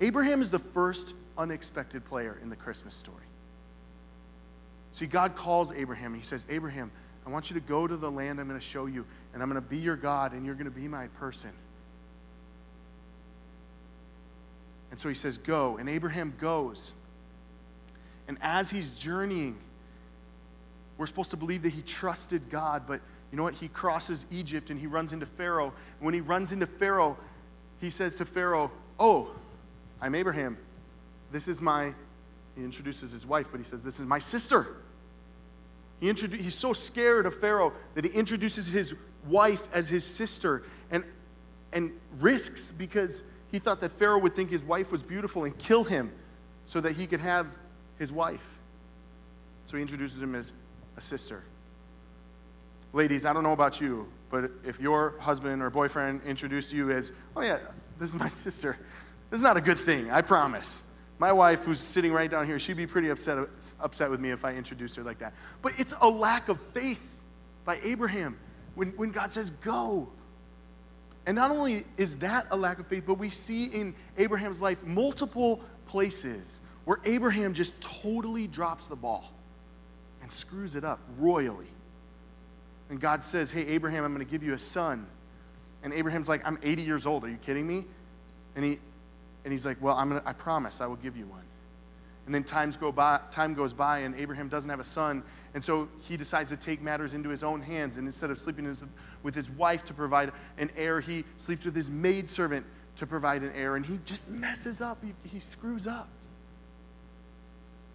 Abraham 0.00 0.42
is 0.42 0.50
the 0.50 0.58
first 0.58 1.14
unexpected 1.38 2.04
player 2.04 2.38
in 2.42 2.50
the 2.50 2.56
Christmas 2.56 2.94
story. 2.94 3.16
See, 4.92 5.06
God 5.06 5.36
calls 5.36 5.72
Abraham. 5.72 6.12
and 6.12 6.16
He 6.16 6.26
says, 6.26 6.44
Abraham, 6.50 6.90
I 7.26 7.30
want 7.30 7.50
you 7.50 7.54
to 7.54 7.60
go 7.60 7.86
to 7.86 7.96
the 7.96 8.10
land 8.10 8.40
I'm 8.40 8.48
going 8.48 8.58
to 8.58 8.64
show 8.64 8.86
you, 8.86 9.06
and 9.32 9.42
I'm 9.42 9.48
going 9.48 9.62
to 9.62 9.68
be 9.68 9.78
your 9.78 9.96
God, 9.96 10.32
and 10.32 10.44
you're 10.44 10.54
going 10.54 10.64
to 10.64 10.70
be 10.70 10.88
my 10.88 11.06
person. 11.18 11.50
And 14.90 14.98
so 14.98 15.08
he 15.08 15.14
says, 15.14 15.38
Go. 15.38 15.76
And 15.76 15.88
Abraham 15.88 16.34
goes. 16.38 16.92
And 18.26 18.38
as 18.42 18.70
he's 18.70 18.90
journeying, 18.98 19.56
we're 20.98 21.06
supposed 21.06 21.30
to 21.30 21.36
believe 21.36 21.62
that 21.62 21.72
he 21.72 21.82
trusted 21.82 22.50
God, 22.50 22.82
but 22.86 23.00
you 23.30 23.36
know 23.36 23.44
what? 23.44 23.54
He 23.54 23.68
crosses 23.68 24.26
Egypt 24.30 24.70
and 24.70 24.78
he 24.78 24.86
runs 24.86 25.12
into 25.12 25.26
Pharaoh. 25.26 25.72
And 25.98 26.04
when 26.04 26.14
he 26.14 26.20
runs 26.20 26.52
into 26.52 26.66
Pharaoh, 26.66 27.16
he 27.80 27.90
says 27.90 28.14
to 28.16 28.24
Pharaoh, 28.24 28.70
Oh, 28.98 29.30
I'm 30.00 30.14
Abraham. 30.14 30.58
This 31.30 31.46
is 31.46 31.60
my, 31.60 31.94
he 32.56 32.64
introduces 32.64 33.12
his 33.12 33.26
wife, 33.26 33.48
but 33.50 33.58
he 33.58 33.64
says, 33.64 33.82
This 33.82 34.00
is 34.00 34.06
my 34.06 34.18
sister. 34.18 34.76
He 36.00 36.08
introdu- 36.08 36.38
he's 36.38 36.54
so 36.54 36.72
scared 36.72 37.26
of 37.26 37.38
Pharaoh 37.38 37.72
that 37.94 38.04
he 38.04 38.10
introduces 38.10 38.68
his 38.68 38.94
wife 39.26 39.68
as 39.72 39.88
his 39.88 40.04
sister 40.04 40.62
and, 40.90 41.04
and 41.72 41.92
risks 42.18 42.70
because 42.70 43.22
he 43.50 43.58
thought 43.58 43.80
that 43.80 43.92
Pharaoh 43.92 44.18
would 44.18 44.34
think 44.34 44.50
his 44.50 44.62
wife 44.62 44.92
was 44.92 45.02
beautiful 45.02 45.44
and 45.44 45.56
kill 45.58 45.84
him 45.84 46.12
so 46.66 46.80
that 46.80 46.92
he 46.92 47.06
could 47.06 47.20
have 47.20 47.46
his 47.98 48.12
wife. 48.12 48.46
So 49.66 49.76
he 49.76 49.82
introduces 49.82 50.22
him 50.22 50.34
as 50.34 50.52
a 50.96 51.00
sister. 51.00 51.44
Ladies, 52.92 53.26
I 53.26 53.32
don't 53.32 53.42
know 53.42 53.52
about 53.52 53.80
you, 53.80 54.08
but 54.30 54.50
if 54.64 54.80
your 54.80 55.14
husband 55.18 55.62
or 55.62 55.70
boyfriend 55.70 56.22
introduced 56.26 56.72
you 56.72 56.90
as, 56.90 57.12
oh 57.36 57.42
yeah, 57.42 57.58
this 57.98 58.10
is 58.10 58.14
my 58.14 58.28
sister, 58.30 58.78
this 59.30 59.38
is 59.38 59.44
not 59.44 59.56
a 59.56 59.60
good 59.60 59.78
thing, 59.78 60.10
I 60.10 60.22
promise. 60.22 60.84
My 61.18 61.32
wife, 61.32 61.64
who's 61.64 61.80
sitting 61.80 62.12
right 62.12 62.30
down 62.30 62.46
here, 62.46 62.58
she'd 62.58 62.76
be 62.76 62.86
pretty 62.86 63.08
upset, 63.08 63.48
upset 63.80 64.10
with 64.10 64.20
me 64.20 64.30
if 64.30 64.44
I 64.44 64.54
introduced 64.54 64.96
her 64.96 65.02
like 65.02 65.18
that. 65.18 65.34
But 65.62 65.72
it's 65.78 65.92
a 66.00 66.08
lack 66.08 66.48
of 66.48 66.60
faith 66.60 67.02
by 67.64 67.78
Abraham 67.82 68.38
when, 68.74 68.90
when 68.90 69.10
God 69.10 69.32
says, 69.32 69.50
go. 69.50 70.08
And 71.28 71.34
not 71.34 71.50
only 71.50 71.84
is 71.98 72.16
that 72.16 72.46
a 72.50 72.56
lack 72.56 72.78
of 72.78 72.86
faith, 72.86 73.04
but 73.06 73.18
we 73.18 73.28
see 73.28 73.66
in 73.66 73.94
Abraham's 74.16 74.62
life 74.62 74.82
multiple 74.82 75.60
places 75.86 76.58
where 76.86 77.00
Abraham 77.04 77.52
just 77.52 77.82
totally 77.82 78.46
drops 78.46 78.86
the 78.86 78.96
ball 78.96 79.30
and 80.22 80.32
screws 80.32 80.74
it 80.74 80.84
up 80.84 81.00
royally. 81.18 81.66
And 82.88 82.98
God 82.98 83.22
says, 83.22 83.50
Hey, 83.50 83.66
Abraham, 83.66 84.04
I'm 84.04 84.14
going 84.14 84.24
to 84.24 84.32
give 84.32 84.42
you 84.42 84.54
a 84.54 84.58
son. 84.58 85.06
And 85.82 85.92
Abraham's 85.92 86.30
like, 86.30 86.46
I'm 86.46 86.58
80 86.62 86.80
years 86.80 87.04
old. 87.04 87.24
Are 87.24 87.28
you 87.28 87.36
kidding 87.36 87.66
me? 87.66 87.84
And, 88.56 88.64
he, 88.64 88.78
and 89.44 89.52
he's 89.52 89.66
like, 89.66 89.76
Well, 89.82 89.98
I'm 89.98 90.08
gonna, 90.08 90.22
I 90.24 90.32
promise 90.32 90.80
I 90.80 90.86
will 90.86 90.96
give 90.96 91.14
you 91.14 91.26
one. 91.26 91.44
And 92.28 92.34
then 92.34 92.44
times 92.44 92.76
go 92.76 92.92
by, 92.92 93.20
time 93.30 93.54
goes 93.54 93.72
by, 93.72 94.00
and 94.00 94.14
Abraham 94.14 94.50
doesn't 94.50 94.68
have 94.68 94.80
a 94.80 94.84
son. 94.84 95.22
And 95.54 95.64
so 95.64 95.88
he 96.02 96.18
decides 96.18 96.50
to 96.50 96.58
take 96.58 96.82
matters 96.82 97.14
into 97.14 97.30
his 97.30 97.42
own 97.42 97.62
hands. 97.62 97.96
And 97.96 98.06
instead 98.06 98.28
of 98.28 98.36
sleeping 98.36 98.76
with 99.22 99.34
his 99.34 99.50
wife 99.50 99.82
to 99.84 99.94
provide 99.94 100.32
an 100.58 100.68
heir, 100.76 101.00
he 101.00 101.24
sleeps 101.38 101.64
with 101.64 101.74
his 101.74 101.88
maidservant 101.88 102.66
to 102.96 103.06
provide 103.06 103.40
an 103.40 103.52
heir. 103.56 103.76
And 103.76 103.86
he 103.86 103.98
just 104.04 104.28
messes 104.28 104.82
up, 104.82 105.02
he, 105.02 105.14
he 105.26 105.40
screws 105.40 105.86
up. 105.86 106.10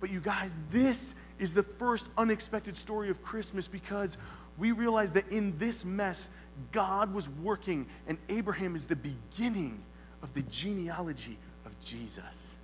But 0.02 0.10
you 0.10 0.20
guys, 0.20 0.58
this 0.72 1.14
is 1.38 1.54
the 1.54 1.62
first 1.62 2.10
unexpected 2.18 2.76
story 2.76 3.12
of 3.12 3.22
Christmas 3.22 3.68
because 3.68 4.18
we 4.58 4.72
realize 4.72 5.12
that 5.12 5.32
in 5.32 5.56
this 5.60 5.86
mess, 5.86 6.32
God 6.72 7.14
was 7.14 7.30
working, 7.30 7.86
and 8.08 8.18
Abraham 8.30 8.76
is 8.76 8.88
the 8.88 8.96
beginning 8.96 9.84
of 10.24 10.34
the 10.34 10.42
genealogy 10.42 11.38
of 11.68 11.80
Jesus, 11.82 12.56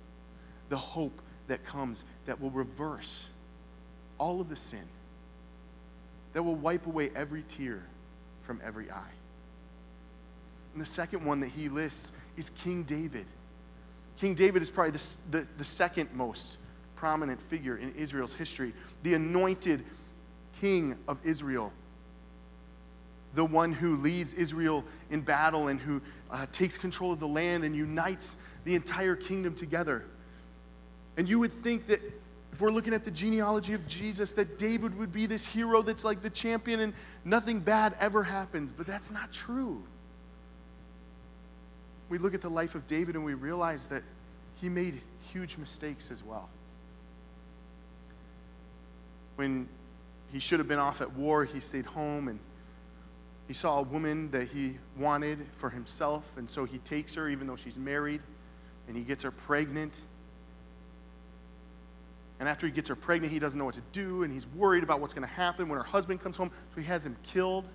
the 0.68 0.76
hope 0.76 1.22
that 1.50 1.64
comes 1.64 2.04
that 2.26 2.40
will 2.40 2.50
reverse 2.50 3.28
all 4.18 4.40
of 4.40 4.48
the 4.48 4.56
sin, 4.56 4.86
that 6.32 6.42
will 6.42 6.54
wipe 6.54 6.86
away 6.86 7.10
every 7.14 7.42
tear 7.48 7.82
from 8.42 8.60
every 8.64 8.90
eye. 8.90 9.12
And 10.72 10.80
the 10.80 10.86
second 10.86 11.24
one 11.24 11.40
that 11.40 11.48
he 11.48 11.68
lists 11.68 12.12
is 12.36 12.50
King 12.50 12.82
David. 12.84 13.26
King 14.18 14.34
David 14.34 14.62
is 14.62 14.70
probably 14.70 14.92
the, 14.92 15.16
the, 15.30 15.48
the 15.58 15.64
second 15.64 16.08
most 16.14 16.58
prominent 16.96 17.40
figure 17.42 17.76
in 17.76 17.94
Israel's 17.94 18.34
history, 18.34 18.72
the 19.02 19.14
anointed 19.14 19.84
king 20.60 20.96
of 21.08 21.18
Israel 21.24 21.72
the 23.34 23.44
one 23.44 23.72
who 23.72 23.96
leads 23.96 24.34
Israel 24.34 24.84
in 25.10 25.20
battle 25.20 25.68
and 25.68 25.80
who 25.80 26.00
uh, 26.30 26.46
takes 26.52 26.76
control 26.76 27.12
of 27.12 27.20
the 27.20 27.28
land 27.28 27.64
and 27.64 27.76
unites 27.76 28.36
the 28.64 28.74
entire 28.74 29.14
kingdom 29.14 29.54
together. 29.54 30.04
And 31.16 31.28
you 31.28 31.38
would 31.38 31.52
think 31.52 31.86
that 31.88 32.00
if 32.52 32.60
we're 32.60 32.70
looking 32.70 32.94
at 32.94 33.04
the 33.04 33.10
genealogy 33.10 33.74
of 33.74 33.86
Jesus, 33.86 34.32
that 34.32 34.58
David 34.58 34.98
would 34.98 35.12
be 35.12 35.26
this 35.26 35.46
hero 35.46 35.82
that's 35.82 36.04
like 36.04 36.22
the 36.22 36.30
champion 36.30 36.80
and 36.80 36.92
nothing 37.24 37.60
bad 37.60 37.94
ever 38.00 38.22
happens. 38.22 38.72
But 38.72 38.86
that's 38.86 39.10
not 39.10 39.32
true. 39.32 39.82
We 42.08 42.18
look 42.18 42.34
at 42.34 42.40
the 42.40 42.50
life 42.50 42.74
of 42.74 42.86
David 42.86 43.14
and 43.14 43.24
we 43.24 43.34
realize 43.34 43.86
that 43.86 44.02
he 44.60 44.68
made 44.68 45.00
huge 45.32 45.58
mistakes 45.58 46.10
as 46.10 46.24
well. 46.24 46.48
When 49.36 49.68
he 50.32 50.38
should 50.38 50.58
have 50.58 50.68
been 50.68 50.78
off 50.78 51.00
at 51.00 51.12
war, 51.12 51.44
he 51.44 51.60
stayed 51.60 51.86
home 51.86 52.28
and 52.28 52.38
he 53.50 53.54
saw 53.54 53.80
a 53.80 53.82
woman 53.82 54.30
that 54.30 54.48
he 54.48 54.78
wanted 54.96 55.44
for 55.56 55.70
himself, 55.70 56.36
and 56.36 56.48
so 56.48 56.64
he 56.64 56.78
takes 56.78 57.16
her, 57.16 57.28
even 57.28 57.48
though 57.48 57.56
she's 57.56 57.76
married, 57.76 58.20
and 58.86 58.96
he 58.96 59.02
gets 59.02 59.24
her 59.24 59.32
pregnant. 59.32 60.02
And 62.40 62.48
after 62.48 62.66
he 62.66 62.72
gets 62.72 62.88
her 62.88 62.96
pregnant, 62.96 63.32
he 63.32 63.38
doesn't 63.38 63.58
know 63.58 63.66
what 63.66 63.74
to 63.74 63.82
do, 63.92 64.22
and 64.22 64.32
he's 64.32 64.46
worried 64.48 64.82
about 64.82 64.98
what's 64.98 65.12
going 65.12 65.28
to 65.28 65.34
happen 65.34 65.68
when 65.68 65.76
her 65.76 65.84
husband 65.84 66.22
comes 66.22 66.38
home, 66.38 66.50
so 66.74 66.80
he 66.80 66.86
has 66.86 67.04
him 67.04 67.14
killed. 67.22 67.66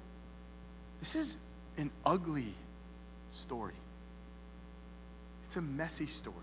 This 1.00 1.14
is 1.14 1.38
an 1.78 1.92
ugly 2.04 2.54
story, 3.30 3.76
it's 5.46 5.56
a 5.56 5.62
messy 5.62 6.08
story. 6.08 6.36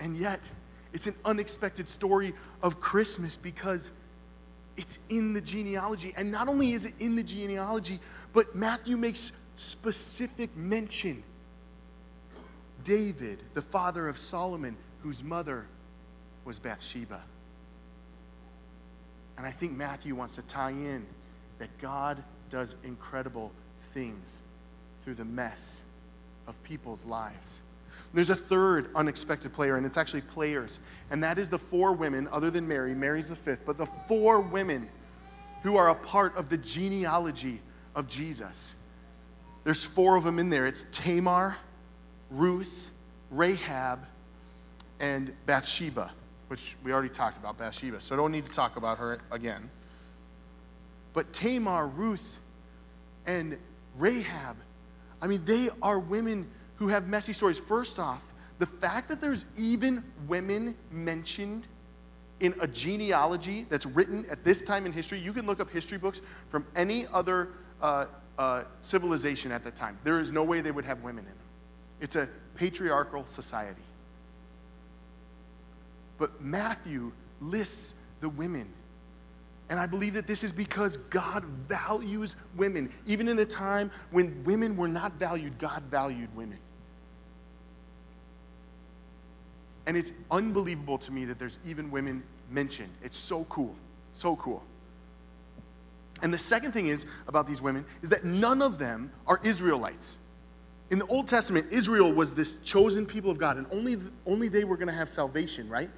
And 0.00 0.16
yet, 0.16 0.50
it's 0.92 1.06
an 1.06 1.14
unexpected 1.24 1.88
story 1.88 2.32
of 2.62 2.80
Christmas 2.80 3.36
because 3.36 3.90
it's 4.76 4.98
in 5.10 5.34
the 5.34 5.40
genealogy. 5.40 6.14
And 6.16 6.32
not 6.32 6.48
only 6.48 6.72
is 6.72 6.86
it 6.86 6.94
in 7.00 7.16
the 7.16 7.22
genealogy, 7.22 8.00
but 8.32 8.54
Matthew 8.54 8.96
makes 8.96 9.32
specific 9.56 10.56
mention. 10.56 11.22
David, 12.82 13.42
the 13.52 13.60
father 13.60 14.08
of 14.08 14.16
Solomon, 14.18 14.74
whose 15.02 15.22
mother 15.22 15.66
was 16.44 16.58
Bathsheba. 16.58 17.22
And 19.36 19.46
I 19.46 19.50
think 19.50 19.72
Matthew 19.72 20.14
wants 20.14 20.36
to 20.36 20.42
tie 20.42 20.70
in 20.70 21.06
that 21.58 21.76
God 21.78 22.22
does 22.50 22.76
incredible 22.84 23.52
things 23.92 24.42
through 25.02 25.14
the 25.14 25.24
mess 25.24 25.82
of 26.46 26.62
people's 26.62 27.04
lives. 27.04 27.60
There's 28.12 28.30
a 28.30 28.36
third 28.36 28.90
unexpected 28.94 29.52
player, 29.52 29.76
and 29.76 29.86
it's 29.86 29.96
actually 29.96 30.22
players. 30.22 30.80
And 31.10 31.22
that 31.22 31.38
is 31.38 31.48
the 31.48 31.58
four 31.58 31.92
women, 31.92 32.28
other 32.32 32.50
than 32.50 32.66
Mary, 32.66 32.94
Mary's 32.94 33.28
the 33.28 33.36
fifth, 33.36 33.62
but 33.64 33.78
the 33.78 33.86
four 33.86 34.40
women 34.40 34.88
who 35.62 35.76
are 35.76 35.90
a 35.90 35.94
part 35.94 36.36
of 36.36 36.48
the 36.48 36.56
genealogy 36.56 37.60
of 37.94 38.08
Jesus. 38.08 38.74
There's 39.64 39.84
four 39.84 40.16
of 40.16 40.24
them 40.24 40.38
in 40.38 40.50
there 40.50 40.66
it's 40.66 40.84
Tamar, 40.90 41.56
Ruth, 42.30 42.90
Rahab, 43.30 44.00
and 45.00 45.32
Bathsheba, 45.46 46.12
which 46.48 46.76
we 46.84 46.92
already 46.92 47.08
talked 47.08 47.38
about 47.38 47.58
Bathsheba, 47.58 48.00
so 48.00 48.14
I 48.14 48.18
don't 48.18 48.32
need 48.32 48.46
to 48.46 48.52
talk 48.52 48.76
about 48.76 48.98
her 48.98 49.18
again. 49.30 49.70
But 51.12 51.32
Tamar, 51.32 51.86
Ruth, 51.88 52.40
and 53.26 53.58
Rahab, 53.96 54.56
I 55.20 55.26
mean, 55.26 55.44
they 55.44 55.68
are 55.82 55.98
women 55.98 56.48
who 56.76 56.88
have 56.88 57.08
messy 57.08 57.32
stories. 57.32 57.58
First 57.58 57.98
off, 57.98 58.22
the 58.58 58.66
fact 58.66 59.08
that 59.08 59.20
there's 59.20 59.46
even 59.56 60.04
women 60.28 60.74
mentioned 60.90 61.66
in 62.40 62.54
a 62.60 62.66
genealogy 62.66 63.66
that's 63.68 63.86
written 63.86 64.24
at 64.30 64.44
this 64.44 64.62
time 64.62 64.86
in 64.86 64.92
history, 64.92 65.18
you 65.18 65.32
can 65.32 65.46
look 65.46 65.60
up 65.60 65.70
history 65.70 65.98
books 65.98 66.22
from 66.48 66.66
any 66.74 67.06
other 67.12 67.48
uh, 67.82 68.06
uh, 68.38 68.64
civilization 68.80 69.52
at 69.52 69.64
that 69.64 69.76
time. 69.76 69.98
There 70.04 70.20
is 70.20 70.32
no 70.32 70.42
way 70.42 70.60
they 70.60 70.70
would 70.70 70.84
have 70.84 71.02
women 71.02 71.24
in 71.24 71.30
them. 71.30 71.36
It's 72.00 72.16
a 72.16 72.28
patriarchal 72.54 73.26
society. 73.26 73.82
But 76.20 76.40
Matthew 76.40 77.10
lists 77.40 77.94
the 78.20 78.28
women. 78.28 78.68
And 79.70 79.80
I 79.80 79.86
believe 79.86 80.14
that 80.14 80.26
this 80.26 80.44
is 80.44 80.52
because 80.52 80.96
God 80.96 81.44
values 81.44 82.36
women. 82.56 82.92
Even 83.06 83.26
in 83.26 83.38
a 83.38 83.44
time 83.44 83.90
when 84.10 84.44
women 84.44 84.76
were 84.76 84.88
not 84.88 85.12
valued, 85.14 85.58
God 85.58 85.82
valued 85.90 86.28
women. 86.36 86.58
And 89.86 89.96
it's 89.96 90.12
unbelievable 90.30 90.98
to 90.98 91.10
me 91.10 91.24
that 91.24 91.38
there's 91.38 91.58
even 91.66 91.90
women 91.90 92.22
mentioned. 92.50 92.90
It's 93.02 93.16
so 93.16 93.44
cool. 93.44 93.74
So 94.12 94.36
cool. 94.36 94.62
And 96.22 96.34
the 96.34 96.38
second 96.38 96.72
thing 96.72 96.88
is 96.88 97.06
about 97.28 97.46
these 97.46 97.62
women 97.62 97.86
is 98.02 98.10
that 98.10 98.24
none 98.24 98.60
of 98.60 98.78
them 98.78 99.10
are 99.26 99.40
Israelites. 99.42 100.18
In 100.90 100.98
the 100.98 101.06
Old 101.06 101.28
Testament, 101.28 101.68
Israel 101.70 102.12
was 102.12 102.34
this 102.34 102.60
chosen 102.62 103.06
people 103.06 103.30
of 103.30 103.38
God, 103.38 103.56
and 103.56 103.66
only, 103.70 103.96
only 104.26 104.48
they 104.48 104.64
were 104.64 104.76
going 104.76 104.88
to 104.88 104.94
have 104.94 105.08
salvation, 105.08 105.68
right? 105.68 105.88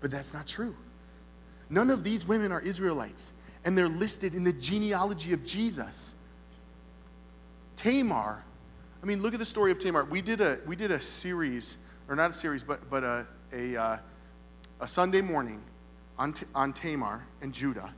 But 0.00 0.10
that's 0.10 0.34
not 0.34 0.46
true. 0.46 0.76
None 1.68 1.90
of 1.90 2.04
these 2.04 2.26
women 2.26 2.52
are 2.52 2.60
Israelites, 2.60 3.32
and 3.64 3.76
they're 3.76 3.88
listed 3.88 4.34
in 4.34 4.44
the 4.44 4.52
genealogy 4.52 5.32
of 5.32 5.44
Jesus. 5.44 6.14
Tamar, 7.76 8.44
I 9.02 9.06
mean, 9.06 9.22
look 9.22 9.32
at 9.34 9.38
the 9.38 9.44
story 9.44 9.70
of 9.70 9.78
Tamar. 9.78 10.04
We 10.04 10.22
did 10.22 10.40
a, 10.40 10.58
we 10.66 10.76
did 10.76 10.90
a 10.90 11.00
series 11.00 11.76
or 12.08 12.16
not 12.16 12.30
a 12.30 12.32
series, 12.32 12.62
but, 12.62 12.88
but 12.88 13.04
a, 13.04 13.26
a, 13.52 13.76
uh, 13.76 13.98
a 14.80 14.88
Sunday 14.88 15.20
morning 15.20 15.60
on, 16.18 16.34
on 16.54 16.72
Tamar 16.72 17.24
and 17.42 17.52
Judah. 17.52 17.92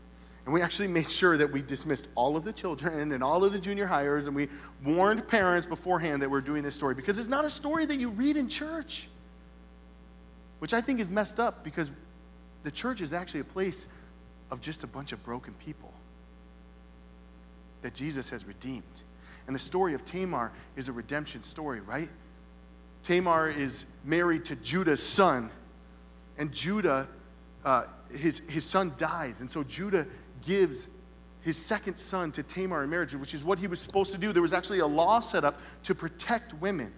And 0.44 0.54
we 0.54 0.62
actually 0.62 0.88
made 0.88 1.10
sure 1.10 1.36
that 1.36 1.52
we 1.52 1.60
dismissed 1.60 2.08
all 2.14 2.36
of 2.36 2.44
the 2.44 2.52
children 2.52 3.12
and 3.12 3.22
all 3.22 3.44
of 3.44 3.52
the 3.52 3.58
junior 3.58 3.86
hires, 3.86 4.26
and 4.26 4.34
we 4.34 4.48
warned 4.84 5.28
parents 5.28 5.66
beforehand 5.66 6.22
that 6.22 6.30
we're 6.30 6.40
doing 6.40 6.62
this 6.62 6.74
story 6.74 6.94
because 6.94 7.18
it's 7.18 7.28
not 7.28 7.44
a 7.44 7.50
story 7.50 7.84
that 7.84 7.96
you 7.96 8.08
read 8.08 8.36
in 8.36 8.48
church, 8.48 9.08
which 10.58 10.74
I 10.74 10.80
think 10.80 11.00
is 11.00 11.10
messed 11.10 11.38
up 11.38 11.64
because 11.64 11.90
the 12.62 12.70
church 12.70 13.00
is 13.00 13.12
actually 13.12 13.40
a 13.40 13.44
place 13.44 13.86
of 14.50 14.60
just 14.60 14.84
a 14.84 14.86
bunch 14.86 15.12
of 15.12 15.22
broken 15.24 15.54
people 15.54 15.92
that 17.82 17.94
Jesus 17.94 18.30
has 18.30 18.44
redeemed. 18.44 18.82
And 19.46 19.54
the 19.54 19.60
story 19.60 19.94
of 19.94 20.04
Tamar 20.04 20.52
is 20.76 20.88
a 20.88 20.92
redemption 20.92 21.42
story, 21.42 21.80
right? 21.80 22.08
Tamar 23.02 23.48
is 23.48 23.86
married 24.04 24.44
to 24.46 24.56
Judah's 24.56 25.02
son, 25.02 25.50
and 26.36 26.52
Judah, 26.52 27.08
uh, 27.64 27.84
his, 28.12 28.40
his 28.50 28.64
son 28.64 28.92
dies. 28.98 29.40
And 29.40 29.50
so 29.50 29.64
Judah 29.64 30.06
gives 30.46 30.88
his 31.42 31.56
second 31.56 31.96
son 31.96 32.30
to 32.32 32.42
Tamar 32.42 32.84
in 32.84 32.90
marriage, 32.90 33.14
which 33.14 33.32
is 33.32 33.44
what 33.44 33.58
he 33.58 33.66
was 33.66 33.80
supposed 33.80 34.12
to 34.12 34.18
do. 34.18 34.32
There 34.32 34.42
was 34.42 34.52
actually 34.52 34.80
a 34.80 34.86
law 34.86 35.20
set 35.20 35.44
up 35.44 35.58
to 35.84 35.94
protect 35.94 36.52
women 36.54 36.92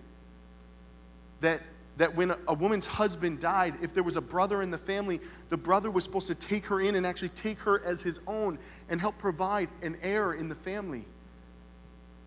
that, 1.41 1.61
that 2.01 2.17
when 2.17 2.33
a 2.49 2.55
woman's 2.55 2.87
husband 2.87 3.41
died, 3.41 3.75
if 3.83 3.93
there 3.93 4.03
was 4.03 4.17
a 4.17 4.23
brother 4.23 4.63
in 4.63 4.71
the 4.71 4.79
family, 4.79 5.21
the 5.51 5.57
brother 5.59 5.91
was 5.91 6.03
supposed 6.03 6.29
to 6.29 6.35
take 6.35 6.65
her 6.65 6.81
in 6.81 6.95
and 6.95 7.07
actually 7.07 7.29
take 7.29 7.59
her 7.59 7.85
as 7.85 8.01
his 8.01 8.21
own 8.27 8.59
and 8.89 8.99
help 8.99 9.19
provide 9.19 9.69
an 9.83 9.99
heir 10.03 10.33
in 10.33 10.49
the 10.49 10.55
family. 10.55 11.05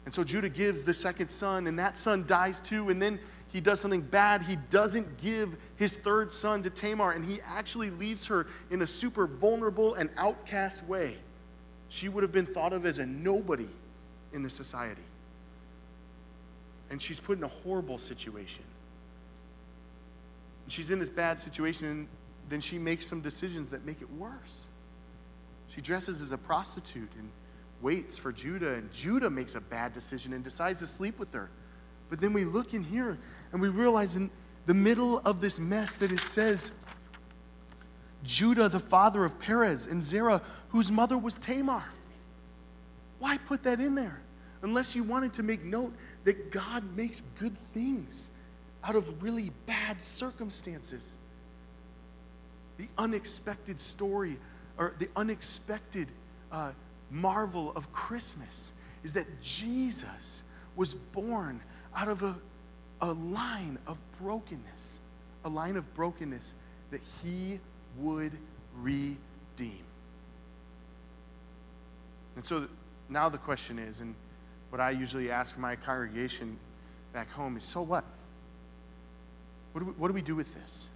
And 0.06 0.14
so 0.14 0.24
Judah 0.24 0.50
gives 0.50 0.84
the 0.84 0.94
second 0.94 1.30
son, 1.30 1.66
and 1.66 1.80
that 1.80 1.98
son 1.98 2.24
dies 2.28 2.60
too, 2.60 2.92
and 2.92 3.02
then 3.02 3.18
he 3.52 3.62
does 3.62 3.80
something 3.80 4.02
bad. 4.02 4.44
He 4.44 4.58
doesn't 4.70 5.20
give 5.24 5.56
his 5.78 5.98
third 5.98 6.32
son 6.32 6.62
to 6.62 6.70
Tamar, 6.70 7.14
and 7.14 7.26
he 7.26 7.40
actually 7.44 7.90
leaves 7.90 8.28
her 8.28 8.46
in 8.70 8.84
a 8.84 8.88
super 8.88 9.26
vulnerable 9.26 9.96
and 9.96 10.12
outcast 10.18 10.86
way. 10.86 11.18
She 11.90 12.10
would 12.10 12.22
have 12.22 12.32
been 12.32 12.46
thought 12.46 12.74
of 12.74 12.86
as 12.86 13.00
a 13.00 13.08
nobody 13.08 13.70
in 14.34 14.44
the 14.44 14.52
society. 14.52 15.02
And 16.92 17.02
she's 17.02 17.20
put 17.20 17.40
in 17.40 17.44
a 17.44 17.48
horrible 17.48 17.98
situation. 17.98 18.64
She's 20.68 20.92
in 20.92 21.00
this 21.00 21.10
bad 21.10 21.40
situation, 21.40 21.88
and 21.88 22.08
then 22.50 22.62
she 22.62 22.78
makes 22.78 23.08
some 23.08 23.22
decisions 23.22 23.70
that 23.70 23.86
make 23.86 24.02
it 24.02 24.12
worse. 24.12 24.66
She 25.68 25.82
dresses 25.82 26.22
as 26.22 26.32
a 26.32 26.38
prostitute 26.38 27.12
and 27.18 27.30
waits 27.82 28.18
for 28.18 28.32
Judah, 28.32 28.74
and 28.74 28.92
Judah 28.92 29.30
makes 29.30 29.56
a 29.56 29.62
bad 29.62 29.94
decision 29.94 30.34
and 30.34 30.44
decides 30.44 30.80
to 30.80 30.88
sleep 30.88 31.20
with 31.20 31.34
her. 31.34 31.50
But 32.10 32.20
then 32.20 32.34
we 32.34 32.46
look 32.46 32.74
in 32.74 32.84
here 32.84 33.18
and 33.52 33.62
we 33.62 33.70
realize 33.70 34.16
in 34.16 34.30
the 34.66 34.74
middle 34.74 35.20
of 35.20 35.42
this 35.42 35.60
mess 35.60 35.96
that 35.98 36.12
it 36.12 36.22
says, 36.22 36.72
Judah, 38.24 38.70
the 38.70 38.80
father 38.80 39.26
of 39.26 39.40
Perez, 39.40 39.88
and 39.88 40.02
Zerah, 40.02 40.42
whose 40.70 40.92
mother 40.92 41.18
was 41.18 41.36
Tamar. 41.36 41.84
Why 43.20 43.38
put 43.38 43.64
that 43.64 43.80
in 43.80 43.96
there? 43.96 44.22
Unless 44.62 44.96
you 44.96 45.04
wanted 45.04 45.34
to 45.34 45.44
make 45.44 45.64
note 45.64 45.94
that 46.24 46.52
God 46.52 46.96
makes 46.96 47.22
good 47.40 47.58
things 47.74 48.30
out 48.84 48.96
of 48.96 49.24
really 49.24 49.52
bad 49.66 50.02
circumstances. 50.02 51.18
The 52.78 52.88
unexpected 52.98 53.80
story, 53.80 54.38
or 54.78 54.94
the 55.00 55.10
unexpected 55.16 56.08
uh, 56.52 56.72
marvel 57.12 57.72
of 57.76 57.92
Christmas, 57.94 58.74
is 59.04 59.14
that 59.14 59.26
Jesus 59.42 60.44
was 60.76 60.94
born 60.94 61.62
out 61.96 62.08
of 62.08 62.24
a, 62.24 62.36
a 63.02 63.14
line 63.14 63.78
of 63.88 63.98
brokenness, 64.20 65.00
a 65.46 65.50
line 65.50 65.78
of 65.78 65.94
brokenness 65.94 66.54
that 66.92 67.02
he 67.24 67.60
would 67.98 68.32
redeem. 68.82 69.18
And 72.36 72.44
so 72.44 72.68
now 73.10 73.30
the 73.30 73.38
question 73.38 73.78
is, 73.78 74.02
and 74.02 74.16
what 74.70 74.82
I 74.82 74.90
usually 74.90 75.30
ask 75.30 75.58
my 75.58 75.76
congregation 75.76 76.58
back 77.14 77.32
home 77.32 77.58
is 77.58 77.64
so 77.64 77.84
what? 77.84 78.04
What 79.74 79.80
do 79.82 79.86
we, 79.88 79.92
what 79.94 80.08
do, 80.08 80.14
we 80.14 80.22
do 80.22 80.36
with 80.36 80.54
this? 80.54 80.90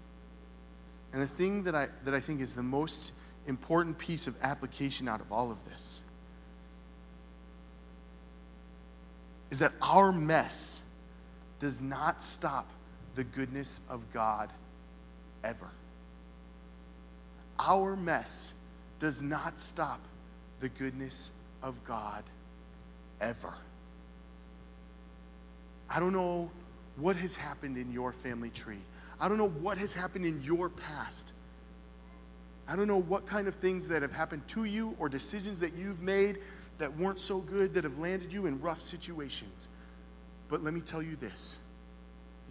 And 1.11 1.21
the 1.21 1.27
thing 1.27 1.63
that 1.63 1.75
I, 1.75 1.87
that 2.05 2.13
I 2.13 2.19
think 2.19 2.41
is 2.41 2.55
the 2.55 2.63
most 2.63 3.11
important 3.47 3.97
piece 3.97 4.27
of 4.27 4.37
application 4.41 5.07
out 5.07 5.19
of 5.19 5.31
all 5.31 5.51
of 5.51 5.57
this 5.69 6.01
is 9.49 9.59
that 9.59 9.71
our 9.81 10.11
mess 10.11 10.81
does 11.59 11.81
not 11.81 12.21
stop 12.21 12.69
the 13.15 13.23
goodness 13.23 13.79
of 13.89 14.01
God 14.13 14.49
ever. 15.43 15.69
Our 17.59 17.95
mess 17.95 18.53
does 18.99 19.21
not 19.21 19.59
stop 19.59 19.99
the 20.59 20.69
goodness 20.69 21.31
of 21.63 21.83
God 21.83 22.23
ever. 23.21 23.53
I 25.89 25.99
don't 25.99 26.13
know 26.13 26.51
what 26.97 27.15
has 27.15 27.35
happened 27.35 27.77
in 27.77 27.91
your 27.91 28.11
family 28.11 28.49
tree. 28.49 28.81
I 29.19 29.27
don't 29.27 29.37
know 29.37 29.49
what 29.49 29.77
has 29.77 29.93
happened 29.93 30.25
in 30.25 30.41
your 30.41 30.69
past. 30.69 31.33
I 32.67 32.75
don't 32.75 32.87
know 32.87 33.01
what 33.01 33.25
kind 33.25 33.47
of 33.47 33.55
things 33.55 33.87
that 33.87 34.01
have 34.01 34.11
happened 34.11 34.47
to 34.49 34.65
you 34.65 34.95
or 34.99 35.07
decisions 35.07 35.59
that 35.61 35.73
you've 35.73 36.01
made 36.01 36.39
that 36.79 36.95
weren't 36.97 37.19
so 37.19 37.39
good 37.39 37.73
that 37.73 37.83
have 37.83 37.97
landed 37.97 38.31
you 38.31 38.45
in 38.45 38.59
rough 38.61 38.81
situations. 38.81 39.67
But 40.49 40.63
let 40.63 40.73
me 40.73 40.81
tell 40.81 41.01
you 41.01 41.15
this 41.15 41.59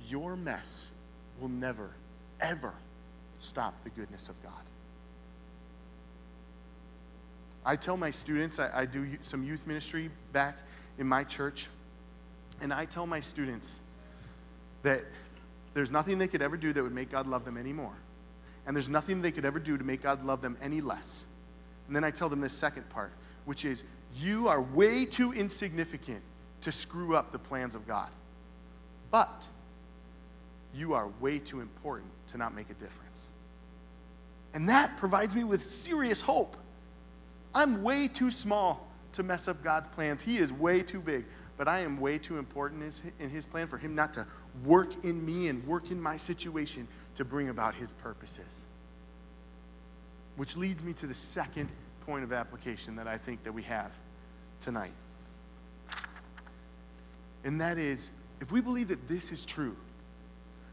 your 0.08 0.36
mess 0.36 0.90
will 1.40 1.48
never, 1.48 1.90
ever 2.40 2.72
stop 3.38 3.74
the 3.84 3.90
goodness 3.90 4.28
of 4.28 4.40
God. 4.42 4.52
I 7.64 7.74
tell 7.74 7.96
my 7.96 8.12
students, 8.12 8.60
I, 8.60 8.70
I, 8.72 8.86
do 8.86 9.08
some 9.22 9.42
youth 9.42 9.66
ministry 9.66 10.08
back 10.32 10.56
in 10.98 11.06
my 11.08 11.24
church, 11.24 11.66
and 12.60 12.72
I 12.72 12.84
tell 12.84 13.08
my 13.08 13.18
students 13.18 13.80
that 14.86 15.04
there's 15.74 15.90
nothing 15.90 16.18
they 16.18 16.28
could 16.28 16.42
ever 16.42 16.56
do 16.56 16.72
that 16.72 16.82
would 16.82 16.94
make 16.94 17.10
God 17.10 17.26
love 17.26 17.44
them 17.44 17.56
anymore. 17.56 17.94
And 18.66 18.74
there's 18.74 18.88
nothing 18.88 19.20
they 19.20 19.30
could 19.30 19.44
ever 19.44 19.58
do 19.58 19.76
to 19.76 19.84
make 19.84 20.02
God 20.02 20.24
love 20.24 20.40
them 20.40 20.56
any 20.62 20.80
less. 20.80 21.24
And 21.86 21.94
then 21.94 22.02
I 22.02 22.10
tell 22.10 22.28
them 22.28 22.40
this 22.40 22.52
second 22.52 22.88
part, 22.88 23.12
which 23.44 23.64
is 23.64 23.84
you 24.16 24.48
are 24.48 24.60
way 24.60 25.04
too 25.04 25.32
insignificant 25.32 26.22
to 26.62 26.72
screw 26.72 27.14
up 27.14 27.30
the 27.30 27.38
plans 27.38 27.74
of 27.74 27.86
God. 27.86 28.08
But 29.10 29.46
you 30.74 30.94
are 30.94 31.08
way 31.20 31.38
too 31.38 31.60
important 31.60 32.10
to 32.28 32.38
not 32.38 32.54
make 32.54 32.70
a 32.70 32.74
difference. 32.74 33.28
And 34.54 34.68
that 34.68 34.96
provides 34.98 35.36
me 35.36 35.44
with 35.44 35.62
serious 35.62 36.20
hope. 36.20 36.56
I'm 37.54 37.82
way 37.82 38.08
too 38.08 38.30
small 38.30 38.86
to 39.12 39.22
mess 39.22 39.48
up 39.48 39.62
God's 39.62 39.86
plans. 39.86 40.22
He 40.22 40.38
is 40.38 40.52
way 40.52 40.82
too 40.82 41.00
big, 41.00 41.24
but 41.56 41.68
I 41.68 41.80
am 41.80 42.00
way 42.00 42.18
too 42.18 42.38
important 42.38 43.02
in 43.18 43.30
His 43.30 43.46
plan 43.46 43.66
for 43.66 43.78
Him 43.78 43.94
not 43.94 44.14
to 44.14 44.26
work 44.64 45.04
in 45.04 45.24
me 45.24 45.48
and 45.48 45.66
work 45.66 45.90
in 45.90 46.00
my 46.00 46.16
situation 46.16 46.86
to 47.16 47.24
bring 47.24 47.48
about 47.48 47.74
His 47.74 47.92
purposes. 47.94 48.64
Which 50.36 50.56
leads 50.56 50.84
me 50.84 50.92
to 50.94 51.06
the 51.06 51.14
second 51.14 51.68
point 52.02 52.24
of 52.24 52.32
application 52.32 52.96
that 52.96 53.08
I 53.08 53.18
think 53.18 53.42
that 53.44 53.52
we 53.52 53.62
have 53.62 53.90
tonight. 54.60 54.92
And 57.44 57.60
that 57.60 57.78
is 57.78 58.12
if 58.40 58.52
we 58.52 58.60
believe 58.60 58.88
that 58.88 59.08
this 59.08 59.32
is 59.32 59.46
true, 59.46 59.76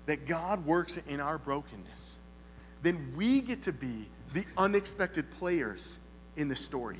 that 0.05 0.27
God 0.27 0.65
works 0.65 0.97
in 0.97 1.19
our 1.19 1.37
brokenness, 1.37 2.17
then 2.81 3.13
we 3.15 3.41
get 3.41 3.61
to 3.63 3.71
be 3.71 4.07
the 4.33 4.45
unexpected 4.57 5.31
players 5.31 5.97
in 6.35 6.49
the 6.49 6.55
story. 6.55 6.99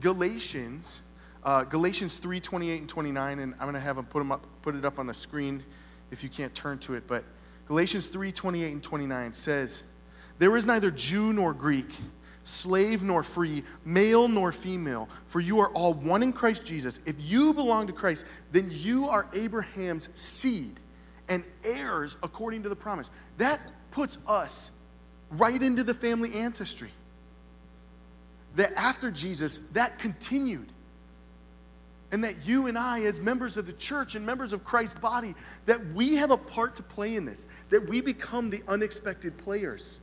Galatians, 0.00 1.02
uh, 1.44 1.64
Galatians 1.64 2.18
3 2.18 2.40
28 2.40 2.80
and 2.80 2.88
29, 2.88 3.38
and 3.38 3.54
I'm 3.54 3.60
going 3.60 3.74
to 3.74 3.80
have 3.80 3.96
them 3.96 4.06
put, 4.06 4.20
them 4.20 4.32
up, 4.32 4.44
put 4.62 4.74
it 4.74 4.84
up 4.84 4.98
on 4.98 5.06
the 5.06 5.14
screen 5.14 5.62
if 6.10 6.22
you 6.22 6.28
can't 6.28 6.54
turn 6.54 6.78
to 6.80 6.94
it. 6.94 7.06
But 7.06 7.24
Galatians 7.66 8.06
3 8.06 8.32
28 8.32 8.72
and 8.72 8.82
29 8.82 9.34
says, 9.34 9.82
There 10.38 10.56
is 10.56 10.66
neither 10.66 10.90
Jew 10.90 11.32
nor 11.32 11.52
Greek 11.52 11.88
slave 12.44 13.02
nor 13.02 13.22
free, 13.22 13.64
male 13.84 14.28
nor 14.28 14.52
female, 14.52 15.08
for 15.26 15.40
you 15.40 15.60
are 15.60 15.70
all 15.70 15.94
one 15.94 16.22
in 16.22 16.32
Christ 16.32 16.64
Jesus. 16.64 17.00
If 17.06 17.16
you 17.18 17.52
belong 17.54 17.86
to 17.88 17.92
Christ, 17.92 18.26
then 18.52 18.68
you 18.70 19.08
are 19.08 19.26
Abraham's 19.34 20.08
seed 20.14 20.78
and 21.28 21.42
heirs 21.64 22.16
according 22.22 22.62
to 22.62 22.68
the 22.68 22.76
promise. 22.76 23.10
That 23.38 23.60
puts 23.90 24.18
us 24.28 24.70
right 25.30 25.60
into 25.60 25.82
the 25.82 25.94
family 25.94 26.34
ancestry. 26.34 26.90
That 28.56 28.72
after 28.76 29.10
Jesus, 29.10 29.58
that 29.72 29.98
continued. 29.98 30.68
And 32.14 32.22
that 32.22 32.46
you 32.46 32.68
and 32.68 32.78
I, 32.78 33.02
as 33.02 33.18
members 33.18 33.56
of 33.56 33.66
the 33.66 33.72
church 33.72 34.14
and 34.14 34.24
members 34.24 34.52
of 34.52 34.62
Christ's 34.62 34.98
body, 34.98 35.34
that 35.66 35.84
we 35.94 36.14
have 36.14 36.30
a 36.30 36.36
part 36.36 36.76
to 36.76 36.82
play 36.82 37.16
in 37.16 37.24
this, 37.24 37.48
that 37.70 37.88
we 37.88 38.00
become 38.00 38.50
the 38.50 38.62
unexpected 38.68 39.36
players 39.36 39.98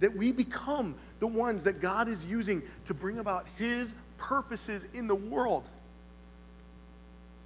that 0.00 0.14
we 0.16 0.32
become 0.32 0.94
the 1.18 1.26
ones 1.26 1.64
that 1.64 1.80
God 1.80 2.08
is 2.08 2.24
using 2.24 2.62
to 2.84 2.94
bring 2.94 3.18
about 3.18 3.46
His 3.56 3.94
purposes 4.16 4.88
in 4.94 5.06
the 5.06 5.14
world. 5.14 5.68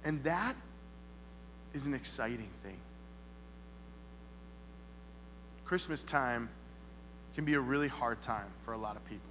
And 0.03 0.21
that 0.23 0.55
is 1.73 1.85
an 1.87 1.93
exciting 1.93 2.49
thing. 2.63 2.77
Christmas 5.65 6.03
time 6.03 6.49
can 7.35 7.45
be 7.45 7.55
a 7.55 7.59
really 7.59 7.87
hard 7.87 8.21
time 8.21 8.45
for 8.61 8.73
a 8.73 8.77
lot 8.77 8.95
of 8.95 9.03
people. 9.05 9.21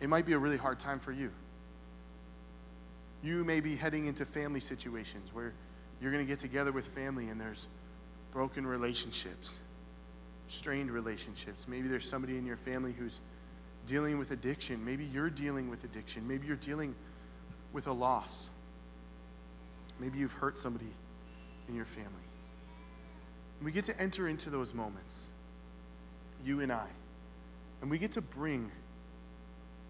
It 0.00 0.08
might 0.08 0.26
be 0.26 0.32
a 0.32 0.38
really 0.38 0.56
hard 0.56 0.80
time 0.80 0.98
for 0.98 1.12
you. 1.12 1.30
You 3.24 3.42
may 3.42 3.60
be 3.60 3.74
heading 3.74 4.06
into 4.06 4.24
family 4.24 4.60
situations 4.60 5.30
where 5.32 5.54
you're 6.00 6.12
going 6.12 6.24
to 6.24 6.30
get 6.30 6.40
together 6.40 6.70
with 6.70 6.86
family 6.86 7.30
and 7.30 7.40
there's 7.40 7.66
broken 8.32 8.66
relationships 8.66 9.56
strained 10.48 10.90
relationships. 10.90 11.66
Maybe 11.68 11.88
there's 11.88 12.08
somebody 12.08 12.36
in 12.36 12.46
your 12.46 12.56
family 12.56 12.92
who's 12.92 13.20
dealing 13.86 14.18
with 14.18 14.30
addiction. 14.30 14.84
Maybe 14.84 15.04
you're 15.04 15.30
dealing 15.30 15.70
with 15.70 15.84
addiction. 15.84 16.26
Maybe 16.26 16.46
you're 16.46 16.56
dealing 16.56 16.94
with 17.72 17.86
a 17.86 17.92
loss. 17.92 18.48
Maybe 19.98 20.18
you've 20.18 20.32
hurt 20.32 20.58
somebody 20.58 20.90
in 21.68 21.74
your 21.74 21.84
family. 21.84 22.10
And 23.58 23.64
we 23.64 23.72
get 23.72 23.84
to 23.86 24.00
enter 24.00 24.28
into 24.28 24.50
those 24.50 24.74
moments, 24.74 25.26
you 26.44 26.60
and 26.60 26.72
I. 26.72 26.86
And 27.80 27.90
we 27.90 27.98
get 27.98 28.12
to 28.12 28.20
bring 28.20 28.70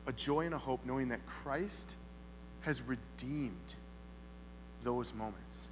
a 0.06 0.12
joy 0.12 0.46
and 0.46 0.54
a 0.54 0.58
hope 0.58 0.84
knowing 0.84 1.08
that 1.08 1.24
Christ 1.26 1.96
has 2.64 2.82
redeemed 2.82 3.74
those 4.82 5.14
moments 5.14 5.68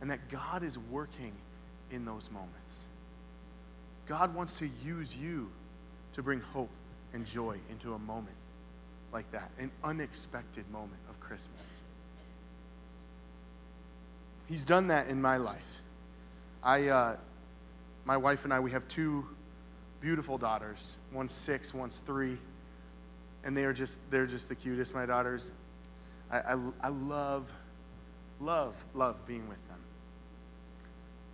and 0.00 0.10
that 0.10 0.28
God 0.28 0.62
is 0.62 0.78
working 0.78 1.32
in 1.90 2.04
those 2.04 2.30
moments. 2.30 2.86
God 4.06 4.34
wants 4.34 4.58
to 4.58 4.68
use 4.84 5.16
you 5.16 5.50
to 6.14 6.22
bring 6.22 6.40
hope 6.40 6.70
and 7.14 7.24
joy 7.24 7.56
into 7.70 7.94
a 7.94 7.98
moment 7.98 8.36
like 9.12 9.30
that, 9.32 9.50
an 9.58 9.70
unexpected 9.84 10.68
moment 10.70 10.98
of 11.08 11.20
Christmas. 11.20 11.82
He's 14.48 14.64
done 14.64 14.88
that 14.88 15.08
in 15.08 15.20
my 15.20 15.36
life. 15.36 15.60
I, 16.62 16.88
uh, 16.88 17.16
my 18.04 18.16
wife 18.16 18.44
and 18.44 18.52
I, 18.52 18.60
we 18.60 18.72
have 18.72 18.86
two 18.88 19.26
beautiful 20.00 20.38
daughters. 20.38 20.96
One's 21.12 21.32
six, 21.32 21.72
one's 21.72 21.98
three, 21.98 22.38
and 23.44 23.56
they 23.56 23.64
are 23.64 23.72
just 23.72 23.98
they're 24.10 24.26
just 24.26 24.48
the 24.48 24.54
cutest. 24.54 24.94
My 24.94 25.06
daughters, 25.06 25.52
I, 26.32 26.38
I, 26.38 26.58
I 26.80 26.88
love, 26.88 27.52
love, 28.40 28.74
love 28.94 29.26
being 29.26 29.48
with 29.48 29.66
them. 29.68 29.78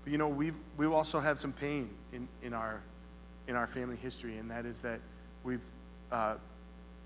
But 0.03 0.13
you 0.13 0.19
know, 0.19 0.29
we've 0.29 0.57
we've 0.77 0.93
also 0.93 1.21
had 1.21 1.39
some 1.39 1.53
pain 1.53 1.91
in, 2.13 2.29
in 2.43 2.53
our 2.53 2.81
in 3.47 3.57
our 3.57 3.67
family 3.67 3.97
history, 3.97 4.37
and 4.37 4.51
that 4.51 4.67
is 4.67 4.81
that 4.81 5.01
we've 5.45 5.65
uh, 6.11 6.35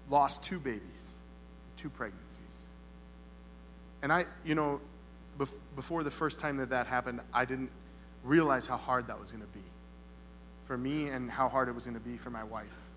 lost 0.09 0.42
two 0.42 0.59
babies, 0.59 1.11
two 1.76 1.90
pregnancies. 1.90 2.66
And 4.02 4.12
I, 4.12 4.26
you 4.44 4.55
know, 4.55 4.81
bef- 5.38 5.55
before 5.76 6.02
the 6.02 6.11
first 6.11 6.40
time 6.40 6.57
that 6.57 6.70
that 6.70 6.87
happened, 6.87 7.20
I 7.33 7.44
didn't 7.44 7.70
realize 8.24 8.66
how 8.66 8.76
hard 8.76 9.07
that 9.09 9.20
was 9.20 9.31
going 9.31 9.42
to 9.42 9.48
be 9.48 9.64
for 10.66 10.76
me 10.76 11.09
and 11.09 11.31
how 11.31 11.48
hard 11.48 11.68
it 11.68 11.74
was 11.74 11.85
going 11.85 11.94
to 11.98 12.00
be 12.00 12.16
for 12.16 12.31
my 12.31 12.44
wife. 12.44 12.88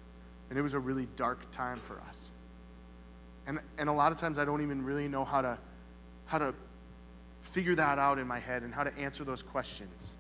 And 0.50 0.58
it 0.58 0.62
was 0.62 0.74
a 0.74 0.80
really 0.80 1.08
dark 1.16 1.50
time 1.52 1.80
for 1.80 2.00
us. 2.10 2.32
And, 3.48 3.60
and 3.78 3.90
a 3.90 3.94
lot 3.94 4.12
of 4.12 4.18
times 4.18 4.38
I 4.38 4.46
don't 4.46 4.62
even 4.62 4.84
really 4.84 5.08
know 5.08 5.24
how 5.24 5.42
to, 5.42 5.58
how 6.26 6.38
to 6.40 6.54
figure 7.42 7.76
that 7.76 8.00
out 8.00 8.18
in 8.18 8.28
my 8.28 8.40
head 8.40 8.64
and 8.64 8.74
how 8.74 8.84
to 8.84 8.98
answer 8.98 9.24
those 9.24 9.44
questions. 9.44 10.16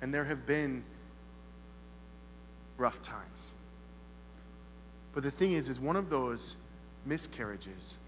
And 0.00 0.14
there 0.14 0.24
have 0.24 0.46
been 0.46 0.84
rough 2.76 3.02
times. 3.02 3.52
But 5.12 5.22
the 5.22 5.30
thing 5.30 5.52
is, 5.52 5.68
is 5.68 5.80
one 5.80 5.96
of 5.96 6.10
those 6.10 6.56
miscarriages 7.06 7.98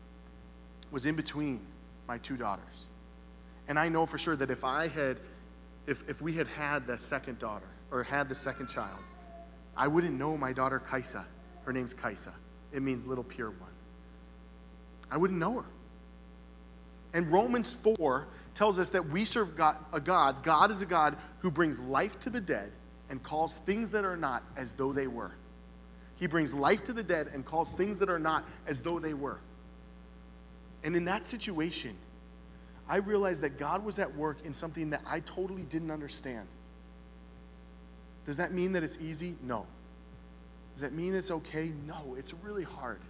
was 0.91 1.07
in 1.07 1.15
between 1.17 1.61
my 2.09 2.19
two 2.19 2.37
daughters. 2.37 2.87
And 3.69 3.79
I 3.79 3.89
know 3.89 4.07
for 4.07 4.19
sure 4.19 4.37
that 4.37 4.51
if 4.51 4.65
I 4.65 4.89
had, 4.89 5.19
if, 5.87 6.09
if 6.09 6.21
we 6.21 6.33
had 6.33 6.47
had 6.49 6.87
the 6.87 6.99
second 6.99 7.39
daughter 7.39 7.67
or 7.91 8.03
had 8.03 8.29
the 8.29 8.35
second 8.35 8.69
child, 8.69 8.99
I 9.77 9.89
wouldn't 9.89 10.15
know 10.15 10.37
my 10.37 10.53
daughter 10.53 10.79
Kaisa. 10.79 11.27
Her 11.65 11.73
name's 11.73 11.93
Kaisa. 11.93 12.33
It 12.73 12.83
means 12.83 13.07
little 13.07 13.25
pure 13.25 13.51
one. 13.51 13.71
I 15.11 15.17
wouldn't 15.17 15.39
know 15.39 15.61
her. 15.61 15.65
And 17.13 17.31
Romans 17.33 17.73
4 17.73 18.27
tells 18.55 18.79
us 18.79 18.91
that 18.91 19.09
we 19.09 19.25
serve 19.25 19.57
God, 19.57 19.79
a 19.93 20.01
God. 20.01 20.43
God 20.43 20.71
is 20.71 20.83
a 20.83 20.87
God 20.87 21.17
who 21.39 21.51
brings 21.51 21.81
life 21.81 22.19
to 22.21 22.31
the 22.31 22.41
dead 22.41 22.73
and 23.09 23.23
calls 23.23 23.59
things 23.59 23.91
that 23.91 24.05
are 24.05 24.17
not 24.17 24.43
as 24.57 24.73
though 24.75 24.93
they 24.93 25.07
were. 25.07 25.33
He 26.17 26.27
brings 26.27 26.53
life 26.53 26.85
to 26.85 26.93
the 26.93 27.03
dead 27.03 27.31
and 27.33 27.45
calls 27.45 27.73
things 27.73 27.99
that 27.99 28.11
are 28.11 28.19
not 28.19 28.45
as 28.67 28.81
though 28.81 28.99
they 28.99 29.15
were. 29.15 29.39
And 30.83 30.97
in 30.97 31.05
that 31.07 31.27
situation, 31.27 31.97
I 32.89 32.97
realized 32.97 33.43
that 33.43 33.59
God 33.59 33.85
was 33.85 33.99
at 33.99 34.15
work 34.15 34.39
in 34.45 34.55
something 34.55 34.91
that 34.91 35.03
I 35.07 35.21
totally 35.21 35.63
didn't 35.63 35.91
understand. 35.91 36.47
Does 38.27 38.37
that 38.39 38.53
mean 38.53 38.73
that 38.73 38.83
it's 38.83 38.99
easy? 39.01 39.37
No. 39.43 39.67
Does 40.75 40.83
that 40.83 40.93
mean 40.93 41.15
it's 41.15 41.31
okay? 41.31 41.73
No, 41.87 42.15
it's 42.19 42.35
really 42.35 42.65
hard. 42.65 43.01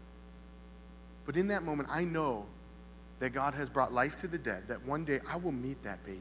But 1.27 1.37
in 1.37 1.49
that 1.49 1.65
moment, 1.65 1.89
I 1.93 2.05
know 2.05 2.47
that 3.19 3.31
God 3.31 3.55
has 3.55 3.69
brought 3.69 3.93
life 3.93 4.17
to 4.19 4.29
the 4.29 4.39
dead, 4.39 4.69
that 4.69 4.85
one 4.87 5.05
day 5.05 5.21
I 5.29 5.37
will 5.37 5.53
meet 5.53 5.83
that 5.83 6.05
baby. 6.05 6.21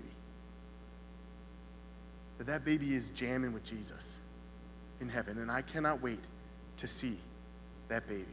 That 2.38 2.48
that 2.48 2.66
baby 2.66 2.96
is 2.96 3.10
jamming 3.10 3.54
with 3.54 3.64
Jesus 3.64 4.18
in 5.00 5.08
heaven, 5.08 5.38
and 5.38 5.52
I 5.52 5.62
cannot 5.62 6.02
wait 6.02 6.20
to 6.78 6.88
see 6.88 7.18
that 7.88 8.08
baby. 8.08 8.26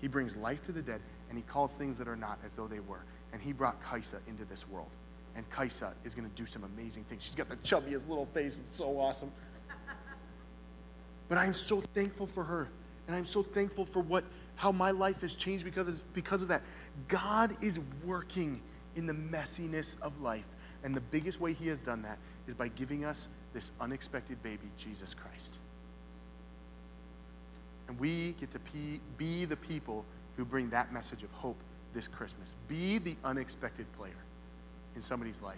He 0.00 0.08
brings 0.08 0.36
life 0.36 0.62
to 0.64 0.72
the 0.72 0.82
dead, 0.82 1.00
and 1.28 1.38
he 1.38 1.42
calls 1.42 1.74
things 1.74 1.98
that 1.98 2.08
are 2.08 2.16
not 2.16 2.38
as 2.44 2.56
though 2.56 2.66
they 2.66 2.80
were. 2.80 3.00
And 3.32 3.42
he 3.42 3.52
brought 3.52 3.82
Kaisa 3.82 4.18
into 4.26 4.44
this 4.44 4.68
world. 4.68 4.88
And 5.36 5.48
Kaisa 5.50 5.92
is 6.04 6.14
going 6.14 6.28
to 6.28 6.34
do 6.34 6.46
some 6.46 6.64
amazing 6.64 7.04
things. 7.04 7.22
She's 7.22 7.34
got 7.34 7.48
the 7.48 7.56
chubbiest 7.56 8.08
little 8.08 8.26
face. 8.26 8.58
It's 8.58 8.76
so 8.76 8.98
awesome. 8.98 9.30
But 11.28 11.36
I 11.36 11.44
am 11.44 11.52
so 11.52 11.82
thankful 11.92 12.26
for 12.26 12.42
her. 12.42 12.70
And 13.06 13.14
I'm 13.14 13.26
so 13.26 13.42
thankful 13.42 13.84
for 13.84 14.00
what 14.00 14.24
how 14.58 14.72
my 14.72 14.90
life 14.90 15.20
has 15.20 15.36
changed 15.36 15.64
because, 15.64 16.02
because 16.12 16.42
of 16.42 16.48
that. 16.48 16.62
God 17.06 17.56
is 17.62 17.78
working 18.04 18.60
in 18.96 19.06
the 19.06 19.14
messiness 19.14 19.94
of 20.02 20.20
life. 20.20 20.44
And 20.82 20.94
the 20.96 21.00
biggest 21.00 21.40
way 21.40 21.52
He 21.52 21.68
has 21.68 21.82
done 21.82 22.02
that 22.02 22.18
is 22.48 22.54
by 22.54 22.66
giving 22.68 23.04
us 23.04 23.28
this 23.54 23.70
unexpected 23.80 24.42
baby, 24.42 24.68
Jesus 24.76 25.14
Christ. 25.14 25.58
And 27.86 27.98
we 28.00 28.34
get 28.40 28.50
to 28.50 28.60
be 29.16 29.44
the 29.44 29.56
people 29.56 30.04
who 30.36 30.44
bring 30.44 30.70
that 30.70 30.92
message 30.92 31.22
of 31.22 31.30
hope 31.30 31.58
this 31.94 32.08
Christmas. 32.08 32.54
Be 32.66 32.98
the 32.98 33.16
unexpected 33.24 33.86
player 33.92 34.12
in 34.96 35.02
somebody's 35.02 35.40
life 35.40 35.56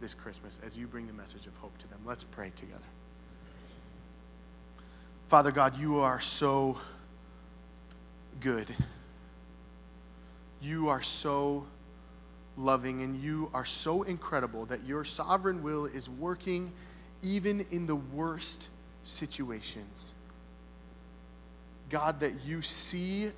this 0.00 0.14
Christmas 0.14 0.58
as 0.64 0.78
you 0.78 0.86
bring 0.86 1.06
the 1.06 1.12
message 1.12 1.46
of 1.46 1.54
hope 1.58 1.76
to 1.78 1.88
them. 1.88 1.98
Let's 2.06 2.24
pray 2.24 2.50
together. 2.56 2.80
Father 5.28 5.52
God, 5.52 5.78
you 5.78 5.98
are 5.98 6.20
so 6.20 6.78
good. 8.40 8.74
You 10.60 10.88
are 10.88 11.02
so 11.02 11.66
loving 12.56 13.02
and 13.02 13.16
you 13.22 13.50
are 13.54 13.64
so 13.64 14.02
incredible 14.02 14.66
that 14.66 14.84
your 14.84 15.04
sovereign 15.04 15.62
will 15.62 15.86
is 15.86 16.08
working 16.08 16.72
even 17.22 17.64
in 17.70 17.86
the 17.86 17.96
worst 17.96 18.68
situations. 19.04 20.14
God, 21.90 22.20
that 22.20 22.44
you 22.44 22.62
see 22.62 23.30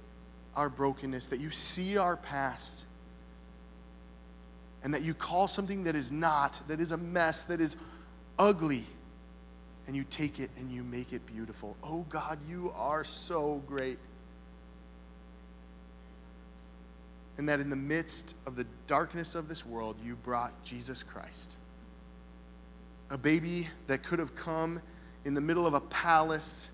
our 0.57 0.69
brokenness, 0.69 1.29
that 1.29 1.41
you 1.41 1.51
see 1.51 1.97
our 1.97 2.17
past, 2.17 2.85
and 4.83 4.95
that 4.95 5.03
you 5.03 5.15
call 5.15 5.47
something 5.47 5.85
that 5.85 5.95
is 5.95 6.11
not, 6.11 6.61
that 6.69 6.81
is 6.81 6.91
a 6.91 6.97
mess, 6.97 7.45
that 7.45 7.61
is 7.61 7.77
ugly, 8.39 8.85
and 9.87 9.95
you 9.95 10.05
take 10.09 10.41
it 10.41 10.51
and 10.57 10.71
you 10.71 10.83
make 10.83 11.13
it 11.13 11.25
beautiful. 11.27 11.77
Oh 11.83 12.07
God, 12.09 12.39
you 12.49 12.73
are 12.77 13.05
so 13.05 13.63
great. 13.67 13.99
And 17.41 17.49
that 17.49 17.59
in 17.59 17.71
the 17.71 17.77
midst 17.77 18.37
of 18.45 18.55
the 18.55 18.67
darkness 18.87 19.35
of 19.35 19.49
this 19.49 19.65
world, 19.65 19.97
you 20.05 20.15
brought 20.15 20.63
Jesus 20.63 21.03
Christ. 21.03 21.57
A 23.09 23.17
baby 23.17 23.67
that 23.87 24.03
could 24.03 24.19
have 24.19 24.37
come 24.37 24.83
in 25.25 25.33
the 25.33 25.41
middle 25.41 25.67
of 25.67 25.73
a 25.73 25.81
palace 25.81 26.69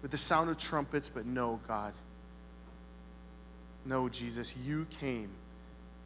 with 0.00 0.10
the 0.10 0.16
sound 0.16 0.48
of 0.48 0.56
trumpets, 0.56 1.10
but 1.10 1.26
no, 1.26 1.60
God. 1.68 1.92
No, 3.84 4.08
Jesus, 4.08 4.56
you 4.56 4.86
came 4.86 5.28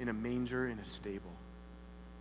in 0.00 0.08
a 0.08 0.12
manger 0.12 0.66
in 0.66 0.80
a 0.80 0.84
stable. 0.84 1.30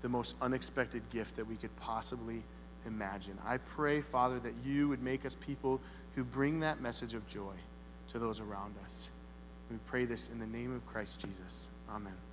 The 0.04 0.10
most 0.10 0.36
unexpected 0.44 1.02
gift 1.10 1.38
that 1.38 1.48
we 1.48 1.56
could 1.56 1.76
possibly 1.78 2.44
imagine. 2.86 3.36
I 3.44 3.58
pray, 3.58 4.02
Father, 4.02 4.40
that 4.42 4.54
you 4.64 4.90
would 4.90 5.02
make 5.02 5.26
us 5.26 5.34
people 5.34 5.82
who 6.14 6.24
bring 6.24 6.60
that 6.60 6.82
message 6.82 7.16
of 7.16 7.26
joy 7.26 7.56
to 8.12 8.20
those 8.20 8.40
around 8.40 8.76
us. 8.86 9.10
We 9.72 9.78
pray 9.88 10.06
this 10.06 10.28
in 10.28 10.38
the 10.38 10.46
name 10.46 10.76
of 10.76 10.86
Christ 10.86 11.20
Jesus. 11.20 11.68
Amen. 11.90 12.29